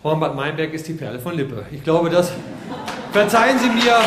Hornbad 0.03 0.35
Meinberg 0.35 0.75
ist 0.75 0.89
die 0.89 0.95
Perle 0.95 1.21
von 1.21 1.33
Lippe. 1.37 1.65
Ich 1.71 1.85
glaube, 1.85 2.11
das 2.11 2.33
verzeihen 3.13 3.57
Sie 3.61 3.69
mir, 3.69 4.01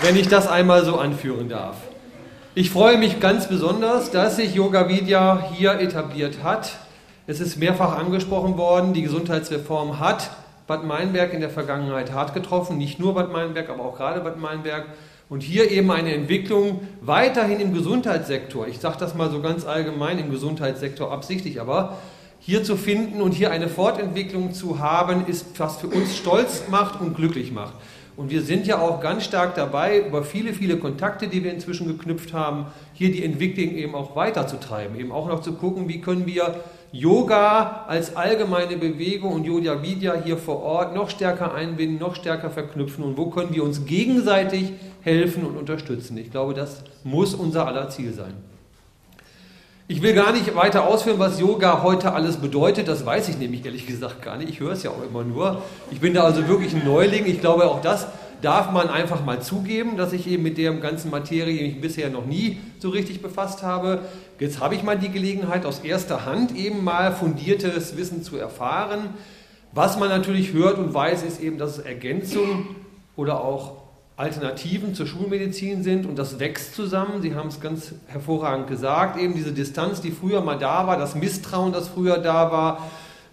wenn 0.00 0.16
ich 0.16 0.26
das 0.26 0.48
einmal 0.48 0.86
so 0.86 0.96
anführen 0.96 1.50
darf. 1.50 1.76
Ich 2.54 2.70
freue 2.70 2.96
mich 2.96 3.20
ganz 3.20 3.46
besonders, 3.46 4.10
dass 4.10 4.36
sich 4.36 4.54
Yoga 4.54 4.88
Vidya 4.88 5.50
hier 5.52 5.78
etabliert 5.78 6.42
hat. 6.42 6.78
Es 7.26 7.40
ist 7.40 7.58
mehrfach 7.58 7.98
angesprochen 7.98 8.56
worden, 8.56 8.94
die 8.94 9.02
Gesundheitsreform 9.02 10.00
hat 10.00 10.30
Bad 10.66 10.82
Meinberg 10.82 11.34
in 11.34 11.40
der 11.40 11.50
Vergangenheit 11.50 12.10
hart 12.12 12.32
getroffen, 12.32 12.78
nicht 12.78 12.98
nur 12.98 13.14
Bad 13.14 13.30
Meinberg, 13.30 13.68
aber 13.68 13.84
auch 13.84 13.98
gerade 13.98 14.20
Bad 14.20 14.38
Meinberg. 14.38 14.86
Und 15.28 15.42
hier 15.42 15.70
eben 15.70 15.90
eine 15.90 16.14
Entwicklung 16.14 16.80
weiterhin 17.02 17.60
im 17.60 17.74
Gesundheitssektor, 17.74 18.66
ich 18.66 18.78
sage 18.78 18.96
das 18.98 19.14
mal 19.14 19.30
so 19.30 19.42
ganz 19.42 19.66
allgemein 19.66 20.18
im 20.18 20.30
Gesundheitssektor 20.30 21.12
absichtlich, 21.12 21.60
aber 21.60 21.98
hier 22.40 22.64
zu 22.64 22.76
finden 22.76 23.20
und 23.20 23.32
hier 23.32 23.50
eine 23.50 23.68
Fortentwicklung 23.68 24.54
zu 24.54 24.78
haben, 24.78 25.26
ist 25.26 25.46
was 25.58 25.76
für 25.76 25.88
uns 25.88 26.16
stolz 26.16 26.64
macht 26.70 27.00
und 27.00 27.14
glücklich 27.14 27.52
macht. 27.52 27.74
Und 28.16 28.30
wir 28.30 28.42
sind 28.42 28.66
ja 28.66 28.80
auch 28.80 29.00
ganz 29.00 29.24
stark 29.24 29.54
dabei, 29.54 30.00
über 30.00 30.24
viele, 30.24 30.52
viele 30.52 30.76
Kontakte, 30.78 31.28
die 31.28 31.44
wir 31.44 31.52
inzwischen 31.52 31.86
geknüpft 31.86 32.32
haben, 32.32 32.66
hier 32.92 33.12
die 33.12 33.22
Entwicklung 33.22 33.76
eben 33.76 33.94
auch 33.94 34.16
weiterzutreiben. 34.16 34.98
Eben 34.98 35.12
auch 35.12 35.28
noch 35.28 35.40
zu 35.40 35.52
gucken, 35.52 35.88
wie 35.88 36.00
können 36.00 36.26
wir 36.26 36.64
Yoga 36.90 37.84
als 37.86 38.16
allgemeine 38.16 38.76
Bewegung 38.76 39.34
und 39.34 39.44
Yoga 39.44 39.82
Vidya 39.82 40.14
hier 40.24 40.36
vor 40.36 40.62
Ort 40.62 40.96
noch 40.96 41.10
stärker 41.10 41.54
einbinden, 41.54 41.98
noch 41.98 42.16
stärker 42.16 42.50
verknüpfen 42.50 43.04
und 43.04 43.16
wo 43.16 43.26
können 43.26 43.54
wir 43.54 43.62
uns 43.62 43.84
gegenseitig 43.84 44.72
helfen 45.02 45.44
und 45.44 45.56
unterstützen. 45.56 46.16
Ich 46.18 46.30
glaube, 46.30 46.54
das 46.54 46.82
muss 47.04 47.34
unser 47.34 47.66
aller 47.66 47.88
Ziel 47.90 48.12
sein. 48.12 48.34
Ich 49.90 50.02
will 50.02 50.12
gar 50.12 50.32
nicht 50.32 50.54
weiter 50.54 50.86
ausführen, 50.86 51.18
was 51.18 51.40
Yoga 51.40 51.82
heute 51.82 52.12
alles 52.12 52.36
bedeutet. 52.36 52.88
Das 52.88 53.06
weiß 53.06 53.30
ich 53.30 53.38
nämlich 53.38 53.64
ehrlich 53.64 53.86
gesagt 53.86 54.20
gar 54.20 54.36
nicht. 54.36 54.50
Ich 54.50 54.60
höre 54.60 54.72
es 54.72 54.82
ja 54.82 54.90
auch 54.90 55.02
immer 55.02 55.24
nur. 55.24 55.62
Ich 55.90 56.00
bin 56.00 56.12
da 56.12 56.24
also 56.24 56.46
wirklich 56.46 56.74
ein 56.74 56.84
Neuling. 56.84 57.24
Ich 57.24 57.40
glaube, 57.40 57.64
auch 57.64 57.80
das 57.80 58.06
darf 58.42 58.70
man 58.70 58.88
einfach 58.88 59.24
mal 59.24 59.40
zugeben, 59.40 59.96
dass 59.96 60.12
ich 60.12 60.26
eben 60.26 60.42
mit 60.42 60.58
der 60.58 60.72
ganzen 60.74 61.10
Materie 61.10 61.62
mich 61.62 61.80
bisher 61.80 62.10
noch 62.10 62.26
nie 62.26 62.60
so 62.78 62.90
richtig 62.90 63.22
befasst 63.22 63.62
habe. 63.62 64.02
Jetzt 64.38 64.60
habe 64.60 64.74
ich 64.74 64.82
mal 64.82 64.98
die 64.98 65.08
Gelegenheit, 65.08 65.64
aus 65.64 65.80
erster 65.80 66.26
Hand 66.26 66.54
eben 66.54 66.84
mal 66.84 67.12
fundiertes 67.12 67.96
Wissen 67.96 68.22
zu 68.22 68.36
erfahren. 68.36 69.14
Was 69.72 69.98
man 69.98 70.10
natürlich 70.10 70.52
hört 70.52 70.78
und 70.78 70.92
weiß, 70.92 71.22
ist 71.22 71.40
eben, 71.40 71.56
dass 71.56 71.78
es 71.78 71.84
Ergänzungen 71.84 72.76
oder 73.16 73.42
auch 73.42 73.87
Alternativen 74.18 74.96
zur 74.96 75.06
Schulmedizin 75.06 75.84
sind 75.84 76.04
und 76.04 76.18
das 76.18 76.40
wächst 76.40 76.74
zusammen. 76.74 77.22
Sie 77.22 77.36
haben 77.36 77.48
es 77.48 77.60
ganz 77.60 77.94
hervorragend 78.08 78.66
gesagt, 78.66 79.16
eben 79.16 79.34
diese 79.34 79.52
Distanz, 79.52 80.00
die 80.00 80.10
früher 80.10 80.40
mal 80.40 80.58
da 80.58 80.88
war, 80.88 80.98
das 80.98 81.14
Misstrauen, 81.14 81.72
das 81.72 81.86
früher 81.86 82.18
da 82.18 82.50
war. 82.50 82.90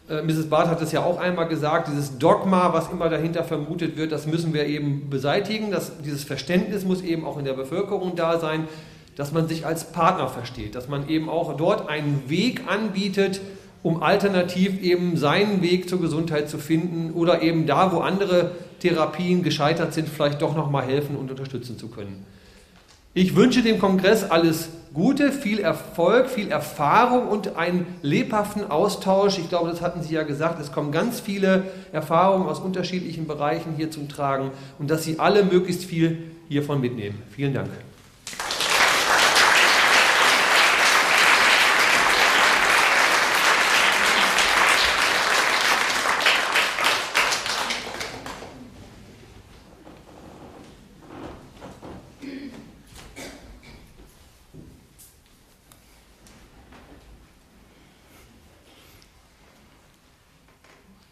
Äh, 0.08 0.22
Mrs. 0.22 0.48
Barth 0.48 0.68
hat 0.68 0.80
es 0.84 0.92
ja 0.92 1.04
auch 1.04 1.20
einmal 1.20 1.48
gesagt, 1.48 1.88
dieses 1.88 2.20
Dogma, 2.20 2.72
was 2.72 2.92
immer 2.92 3.10
dahinter 3.10 3.44
vermutet 3.44 3.98
wird, 3.98 4.12
das 4.12 4.28
müssen 4.28 4.54
wir 4.54 4.68
eben 4.68 5.10
beseitigen. 5.10 5.72
Das, 5.72 5.92
dieses 6.04 6.24
Verständnis 6.24 6.86
muss 6.86 7.02
eben 7.02 7.26
auch 7.26 7.40
in 7.40 7.46
der 7.46 7.54
Bevölkerung 7.54 8.16
da 8.16 8.40
sein, 8.40 8.68
dass 9.16 9.32
man 9.32 9.48
sich 9.48 9.66
als 9.66 9.92
Partner 9.92 10.28
versteht, 10.28 10.76
dass 10.76 10.88
man 10.88 11.10
eben 11.10 11.30
auch 11.30 11.58
dort 11.58 11.90
einen 11.90 12.30
Weg 12.30 12.62
anbietet, 12.68 13.42
um 13.86 14.02
alternativ 14.02 14.82
eben 14.82 15.16
seinen 15.16 15.62
Weg 15.62 15.88
zur 15.88 16.02
Gesundheit 16.02 16.50
zu 16.50 16.58
finden 16.58 17.12
oder 17.14 17.44
eben 17.44 17.68
da, 17.68 17.92
wo 17.92 18.00
andere 18.00 18.50
Therapien 18.80 19.44
gescheitert 19.44 19.94
sind, 19.94 20.10
vielleicht 20.10 20.42
doch 20.42 20.56
nochmal 20.56 20.88
helfen 20.88 21.16
und 21.16 21.30
unterstützen 21.30 21.78
zu 21.78 21.90
können. 21.90 22.26
Ich 23.14 23.36
wünsche 23.36 23.62
dem 23.62 23.78
Kongress 23.78 24.24
alles 24.24 24.70
Gute, 24.92 25.32
viel 25.32 25.60
Erfolg, 25.60 26.32
viel 26.32 26.50
Erfahrung 26.50 27.28
und 27.28 27.58
einen 27.58 27.86
lebhaften 28.02 28.72
Austausch. 28.72 29.38
Ich 29.38 29.50
glaube, 29.50 29.70
das 29.70 29.84
hatten 29.84 30.02
Sie 30.02 30.16
ja 30.16 30.24
gesagt, 30.24 30.60
es 30.60 30.72
kommen 30.72 30.92
ganz 30.92 31.20
viele 31.20 31.66
Erfahrungen 31.92 32.48
aus 32.48 32.60
unterschiedlichen 32.60 33.28
Bereichen 33.28 33.76
hier 33.78 33.92
zum 33.92 34.10
Tragen 34.10 34.50
und 34.80 34.90
dass 34.90 35.04
Sie 35.04 35.20
alle 35.20 35.44
möglichst 35.44 35.86
viel 35.86 36.24
hiervon 36.50 36.82
mitnehmen. 36.82 37.22
Vielen 37.30 37.54
Dank. 37.54 37.70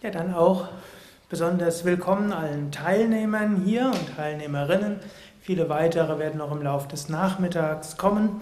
Ja, 0.04 0.10
dann 0.10 0.34
auch 0.34 0.68
besonders 1.30 1.86
willkommen 1.86 2.34
allen 2.34 2.74
Teilnehmern 2.74 3.62
hier 3.64 3.86
und 3.86 4.18
Teilnehmerinnen. 4.18 5.00
Viele 5.40 5.70
weitere 5.70 6.20
werden 6.20 6.40
noch 6.40 6.52
im 6.52 6.62
Laufe 6.62 6.90
des 6.90 7.08
Nachmittags 7.08 7.96
kommen. 7.96 8.42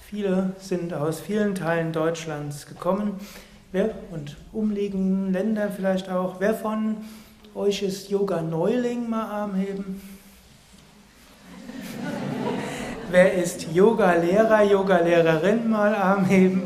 Viele 0.00 0.54
sind 0.58 0.94
aus 0.94 1.20
vielen 1.20 1.54
Teilen 1.54 1.92
Deutschlands 1.92 2.64
gekommen. 2.64 3.20
Und 4.12 4.38
umliegenden 4.54 5.30
Länder 5.30 5.68
vielleicht 5.68 6.08
auch. 6.08 6.36
Wer 6.40 6.54
von 6.54 6.96
euch 7.54 7.82
ist 7.82 8.08
Yoga 8.08 8.40
Neuling? 8.40 9.10
Mal 9.10 9.26
Arm 9.26 9.56
heben. 9.56 10.00
Wer 13.10 13.34
ist 13.34 13.74
Yoga-Lehrer, 13.74 14.62
Yoga-Lehrerin? 14.62 15.68
Mal 15.68 15.94
Arm 15.94 16.24
heben. 16.24 16.62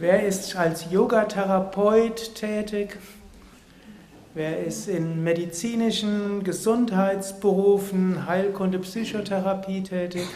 Wer 0.00 0.24
ist 0.24 0.54
als 0.54 0.92
Yogatherapeut 0.92 2.36
tätig? 2.36 2.96
Wer 4.32 4.64
ist 4.64 4.86
in 4.86 5.24
medizinischen 5.24 6.44
Gesundheitsberufen, 6.44 8.28
Heilkunde, 8.28 8.78
Psychotherapie 8.78 9.82
tätig? 9.82 10.28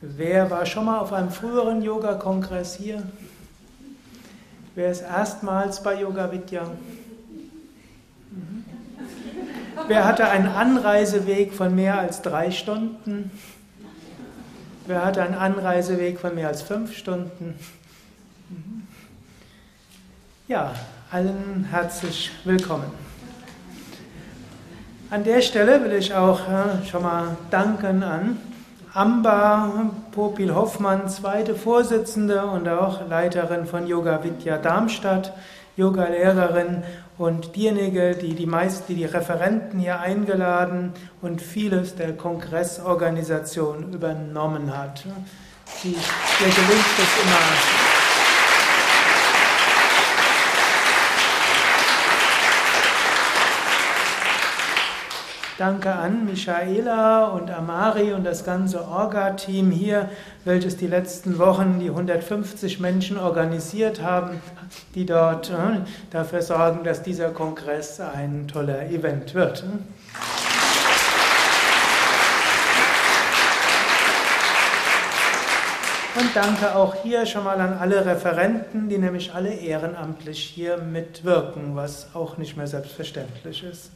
Wer 0.00 0.48
war 0.48 0.64
schon 0.64 0.84
mal 0.84 1.00
auf 1.00 1.12
einem 1.12 1.30
früheren 1.30 1.82
Yoga-Kongress 1.82 2.76
hier? 2.76 3.02
Wer 4.76 4.92
ist 4.92 5.00
erstmals 5.00 5.82
bei 5.82 6.00
Yoga 6.00 6.30
Vidya? 6.30 6.66
Mhm. 8.30 8.64
Wer 9.88 10.04
hatte 10.04 10.28
einen 10.28 10.46
Anreiseweg 10.46 11.52
von 11.52 11.74
mehr 11.74 11.98
als 11.98 12.22
drei 12.22 12.52
Stunden? 12.52 13.32
Wer 14.88 15.04
hat 15.04 15.18
einen 15.18 15.34
Anreiseweg 15.34 16.18
von 16.18 16.34
mehr 16.34 16.48
als 16.48 16.62
fünf 16.62 16.96
Stunden? 16.96 17.58
Ja, 20.48 20.72
allen 21.10 21.66
herzlich 21.70 22.30
willkommen. 22.44 22.86
An 25.10 25.24
der 25.24 25.42
Stelle 25.42 25.84
will 25.84 25.92
ich 25.92 26.14
auch 26.14 26.40
äh, 26.48 26.86
schon 26.86 27.02
mal 27.02 27.36
danken 27.50 28.02
an 28.02 28.38
Amba 28.94 29.90
Popil-Hoffmann, 30.12 31.10
zweite 31.10 31.54
Vorsitzende 31.54 32.46
und 32.46 32.66
auch 32.66 33.06
Leiterin 33.10 33.66
von 33.66 33.86
Yoga 33.86 34.24
Vidya 34.24 34.56
Darmstadt, 34.56 35.34
Yoga-Lehrerin 35.78 36.82
und 37.18 37.54
diejenige, 37.54 38.16
die 38.16 38.34
die 38.34 38.46
meisten, 38.46 38.84
die 38.88 38.96
die 38.96 39.04
Referenten 39.04 39.78
hier 39.78 40.00
eingeladen 40.00 40.92
und 41.22 41.40
vieles 41.40 41.94
der 41.94 42.16
Kongressorganisation 42.16 43.92
übernommen 43.92 44.76
hat. 44.76 45.04
Die, 45.82 45.90
ihr 45.90 46.54
gelingt 46.54 46.98
es 46.98 47.22
immer. 47.22 47.87
Danke 55.58 55.92
an 55.92 56.24
Michaela 56.24 57.26
und 57.30 57.50
Amari 57.50 58.12
und 58.12 58.22
das 58.22 58.44
ganze 58.44 58.86
Orga-Team 58.86 59.72
hier, 59.72 60.08
welches 60.44 60.76
die 60.76 60.86
letzten 60.86 61.36
Wochen 61.40 61.80
die 61.80 61.88
150 61.88 62.78
Menschen 62.78 63.18
organisiert 63.18 64.00
haben, 64.00 64.40
die 64.94 65.04
dort 65.04 65.50
äh, 65.50 65.80
dafür 66.10 66.42
sorgen, 66.42 66.84
dass 66.84 67.02
dieser 67.02 67.30
Kongress 67.30 67.98
ein 67.98 68.46
toller 68.46 68.88
Event 68.88 69.34
wird. 69.34 69.64
Und 76.14 76.36
danke 76.36 76.76
auch 76.76 76.94
hier 77.02 77.26
schon 77.26 77.42
mal 77.42 77.60
an 77.60 77.78
alle 77.78 78.06
Referenten, 78.06 78.88
die 78.88 78.98
nämlich 78.98 79.34
alle 79.34 79.54
ehrenamtlich 79.54 80.38
hier 80.38 80.76
mitwirken, 80.76 81.74
was 81.74 82.14
auch 82.14 82.38
nicht 82.38 82.56
mehr 82.56 82.68
selbstverständlich 82.68 83.64
ist. 83.64 83.90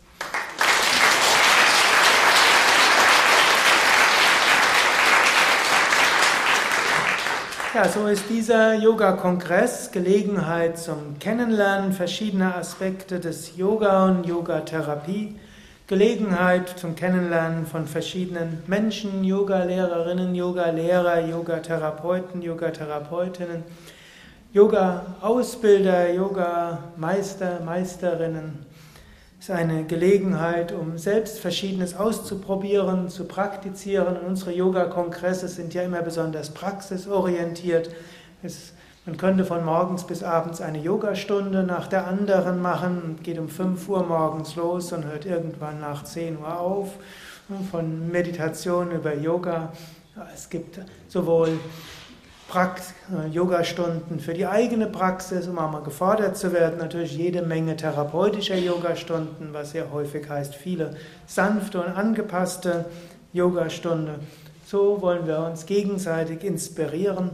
Ja, 7.75 7.89
so 7.89 8.07
ist 8.07 8.25
dieser 8.29 8.75
Yoga-Kongress 8.75 9.93
Gelegenheit 9.93 10.77
zum 10.79 11.19
Kennenlernen 11.19 11.95
verschiedener 11.95 12.57
Aspekte 12.57 13.19
des 13.19 13.57
Yoga 13.57 14.09
und 14.09 14.27
Yoga-Therapie, 14.27 15.37
Gelegenheit 15.87 16.69
zum 16.69 16.95
Kennenlernen 16.95 17.65
von 17.65 17.87
verschiedenen 17.87 18.63
Menschen, 18.67 19.25
Yoga-Lehrerinnen, 19.25 20.35
Yoga-Lehrer, 20.35 21.27
Yoga-Therapeuten, 21.27 22.43
Yoga-Therapeutinnen, 22.43 23.65
Yoga-Ausbilder, 24.53 26.13
Yoga-Meister, 26.13 27.61
Meisterinnen 27.65 28.67
ist 29.43 29.51
eine 29.51 29.83
Gelegenheit, 29.83 30.71
um 30.71 30.99
selbst 30.99 31.41
Verschiedenes 31.41 31.97
auszuprobieren, 31.97 33.09
zu 33.09 33.25
praktizieren. 33.25 34.17
Und 34.17 34.25
unsere 34.25 34.53
Yoga-Kongresse 34.53 35.49
sind 35.49 35.75
ja 35.75 35.83
immer 35.83 36.01
besonders 36.01 36.51
praxisorientiert. 36.51 37.91
Es, 38.45 38.73
man 39.05 39.17
könnte 39.17 39.45
von 39.45 39.65
morgens 39.65 40.07
bis 40.07 40.23
abends 40.23 40.61
eine 40.61 40.79
Yogastunde 40.79 41.65
nach 41.65 41.89
der 41.89 42.07
anderen 42.07 42.63
machen, 42.63 43.19
geht 43.25 43.41
um 43.41 43.49
5 43.49 43.89
Uhr 43.89 44.05
morgens 44.05 44.55
los 44.55 44.93
und 44.93 45.07
hört 45.07 45.27
irgendwann 45.27 45.81
nach 45.81 46.05
10 46.05 46.39
Uhr 46.39 46.61
auf. 46.61 46.91
Von 47.73 48.13
Meditation 48.13 48.93
über 48.93 49.13
Yoga. 49.13 49.73
Es 50.33 50.49
gibt 50.51 50.79
sowohl 51.09 51.59
Prax 52.53 52.93
Yogastunden 53.31 54.21
für 54.21 54.35
die 54.35 54.47
eigene 54.47 54.87
Praxis, 54.87 55.49
um 55.49 55.59
auch 55.59 55.73
mal 55.73 55.83
gefordert 55.83 56.37
zu 56.37 56.53
werden. 56.53 56.79
Natürlich 56.81 57.17
jede 57.17 57.41
Menge 57.41 57.77
therapeutischer 57.77 58.59
Yogastunden, 58.59 59.55
was 59.55 59.71
sehr 59.71 59.91
häufig 59.91 60.29
heißt, 60.29 60.55
viele 60.55 60.95
sanfte 61.27 61.81
und 61.81 61.97
angepasste 61.97 62.85
Yogastunde. 63.33 64.17
So 64.67 65.01
wollen 65.01 65.27
wir 65.27 65.39
uns 65.39 65.65
gegenseitig 65.65 66.45
inspirieren 66.45 67.31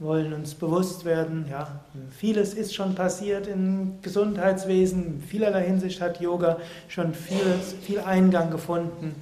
wollen 0.00 0.32
uns 0.32 0.54
bewusst 0.54 1.04
werden, 1.04 1.46
ja, 1.50 1.80
vieles 2.16 2.54
ist 2.54 2.72
schon 2.72 2.94
passiert 2.94 3.48
im 3.48 3.98
Gesundheitswesen, 4.00 5.06
in 5.06 5.20
vielerlei 5.20 5.64
Hinsicht 5.64 6.00
hat 6.00 6.20
Yoga 6.20 6.58
schon 6.86 7.14
vieles, 7.14 7.72
viel 7.82 7.98
Eingang 7.98 8.52
gefunden, 8.52 9.16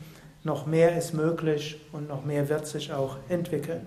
noch 0.45 0.67
mehr 0.67 0.99
ist 0.99 1.15
möglich 1.15 1.81
und 1.93 2.09
noch 2.09 2.27
mehr 2.27 2.51
wird 2.51 2.67
sich 2.67 2.93
auch 2.93 3.17
entwickeln. 3.31 3.87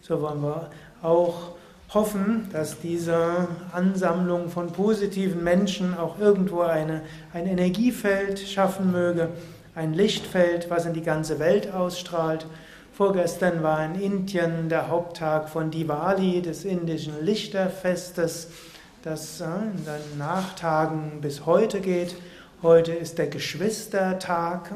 So 0.00 0.20
wollen 0.20 0.42
wir 0.42 0.70
auch 1.02 1.52
hoffen, 1.92 2.48
dass 2.52 2.80
diese 2.80 3.48
Ansammlung 3.72 4.50
von 4.50 4.72
positiven 4.72 5.42
Menschen 5.42 5.96
auch 5.96 6.18
irgendwo 6.18 6.60
eine, 6.60 7.02
ein 7.32 7.46
Energiefeld 7.46 8.38
schaffen 8.38 8.92
möge, 8.92 9.30
ein 9.74 9.94
Lichtfeld, 9.94 10.68
was 10.70 10.86
in 10.86 10.92
die 10.92 11.02
ganze 11.02 11.38
Welt 11.38 11.72
ausstrahlt 11.72 12.46
Vorgestern 12.98 13.62
war 13.62 13.84
in 13.84 13.94
Indien 13.94 14.68
der 14.68 14.88
Haupttag 14.88 15.48
von 15.50 15.70
Diwali, 15.70 16.42
des 16.42 16.64
indischen 16.64 17.24
Lichterfestes, 17.24 18.48
das 19.04 19.40
äh, 19.40 19.44
in 19.44 19.84
den 19.84 20.18
Nachtagen 20.18 21.20
bis 21.20 21.46
heute 21.46 21.80
geht. 21.80 22.16
Heute 22.60 22.90
ist 22.90 23.18
der 23.18 23.28
Geschwistertag. 23.28 24.72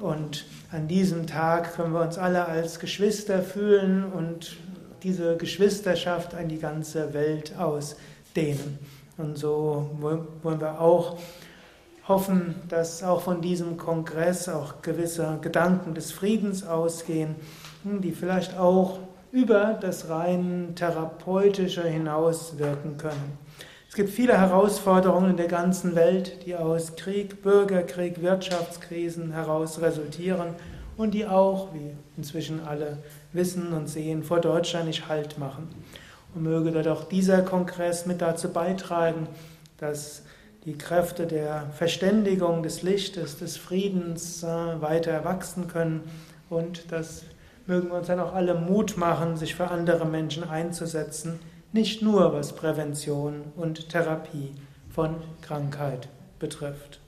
Und 0.00 0.46
an 0.74 0.88
diesem 0.88 1.28
Tag 1.28 1.76
können 1.76 1.92
wir 1.92 2.00
uns 2.00 2.18
alle 2.18 2.46
als 2.46 2.80
Geschwister 2.80 3.42
fühlen 3.42 4.04
und 4.12 4.56
diese 5.04 5.36
Geschwisterschaft 5.36 6.34
an 6.34 6.48
die 6.48 6.58
ganze 6.58 7.14
Welt 7.14 7.54
ausdehnen. 7.56 8.78
Und 9.16 9.38
so 9.38 9.88
wollen 10.00 10.60
wir 10.60 10.80
auch 10.80 11.16
hoffen, 12.08 12.56
dass 12.68 13.04
auch 13.04 13.20
von 13.20 13.40
diesem 13.40 13.76
Kongress 13.76 14.48
auch 14.48 14.82
gewisse 14.82 15.38
Gedanken 15.40 15.94
des 15.94 16.10
Friedens 16.10 16.66
ausgehen, 16.66 17.36
die 17.84 18.10
vielleicht 18.10 18.58
auch 18.58 18.98
über 19.30 19.78
das 19.80 20.08
rein 20.08 20.72
therapeutische 20.74 21.84
hinaus 21.84 22.58
wirken 22.58 22.96
können. 22.98 23.38
Es 23.94 23.96
gibt 23.96 24.10
viele 24.10 24.36
Herausforderungen 24.36 25.30
in 25.30 25.36
der 25.36 25.46
ganzen 25.46 25.94
Welt, 25.94 26.44
die 26.44 26.56
aus 26.56 26.96
Krieg, 26.96 27.42
Bürgerkrieg, 27.44 28.20
Wirtschaftskrisen 28.20 29.30
heraus 29.30 29.80
resultieren 29.80 30.56
und 30.96 31.14
die 31.14 31.28
auch, 31.28 31.72
wie 31.72 31.94
inzwischen 32.16 32.66
alle 32.66 32.98
wissen 33.32 33.72
und 33.72 33.86
sehen, 33.86 34.24
vor 34.24 34.40
Deutschland 34.40 34.86
nicht 34.86 35.08
Halt 35.08 35.38
machen. 35.38 35.68
Und 36.34 36.42
möge 36.42 36.72
dort 36.72 36.88
auch 36.88 37.04
dieser 37.04 37.42
Kongress 37.42 38.04
mit 38.04 38.20
dazu 38.20 38.52
beitragen, 38.52 39.28
dass 39.78 40.22
die 40.64 40.76
Kräfte 40.76 41.28
der 41.28 41.66
Verständigung, 41.78 42.64
des 42.64 42.82
Lichtes, 42.82 43.38
des 43.38 43.56
Friedens 43.56 44.42
äh, 44.42 44.46
weiter 44.46 45.24
wachsen 45.24 45.68
können 45.68 46.00
und 46.50 46.90
das 46.90 47.22
mögen 47.68 47.90
wir 47.90 47.98
uns 47.98 48.08
dann 48.08 48.18
auch 48.18 48.34
alle 48.34 48.54
Mut 48.54 48.96
machen, 48.96 49.36
sich 49.36 49.54
für 49.54 49.70
andere 49.70 50.04
Menschen 50.04 50.42
einzusetzen, 50.42 51.38
nicht 51.74 52.02
nur 52.02 52.32
was 52.32 52.54
Prävention 52.54 53.42
und 53.56 53.88
Therapie 53.88 54.52
von 54.90 55.16
Krankheit 55.42 56.08
betrifft. 56.38 57.00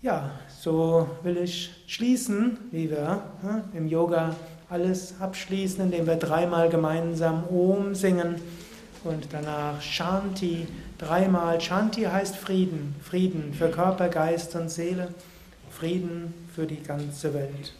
Ja, 0.00 0.30
so 0.60 1.08
will 1.24 1.36
ich 1.36 1.70
schließen, 1.88 2.58
wie 2.70 2.90
wir 2.90 3.22
äh, 3.44 3.76
im 3.76 3.88
Yoga 3.88 4.36
alles 4.70 5.20
abschließen, 5.20 5.82
indem 5.82 6.06
wir 6.06 6.14
dreimal 6.14 6.68
gemeinsam 6.68 7.44
Om 7.48 7.94
singen 7.96 8.36
und 9.02 9.26
danach 9.32 9.82
Shanti 9.82 10.68
dreimal. 10.96 11.60
Shanti 11.60 12.02
heißt 12.04 12.36
Frieden, 12.36 12.94
Frieden 13.02 13.52
für 13.52 13.68
Körper, 13.68 14.08
Geist 14.08 14.54
und 14.54 14.70
Seele, 14.70 15.08
Frieden 15.70 16.32
für 16.54 16.66
die 16.66 16.82
ganze 16.82 17.34
Welt. 17.34 17.74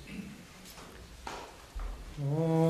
Oh. 2.23 2.61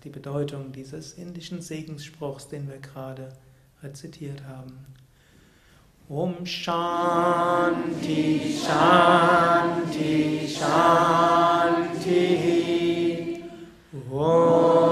Die 0.00 0.10
Bedeutung 0.10 0.72
dieses 0.72 1.14
indischen 1.14 1.60
Segensspruchs, 1.60 2.48
den 2.48 2.68
wir 2.68 2.78
gerade 2.78 3.28
rezitiert 3.82 4.42
haben. 4.46 4.86
Om 6.08 6.44
Shanti, 6.44 8.40
Shanti, 8.62 10.48
Shanti. 10.48 11.04
Om 14.10 14.83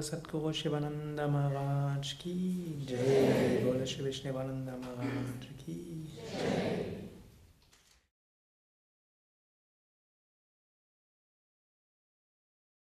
बोलो 0.00 0.52
शिवानंद 0.52 1.20
महाराज 1.20 2.12
की 2.12 2.32
जय 2.88 3.60
बोले 3.64 3.86
श्री 3.86 4.04
विष्णुवानंद 4.04 4.68
महाराज 4.68 5.44
की 5.60 5.74
जय 6.32 6.89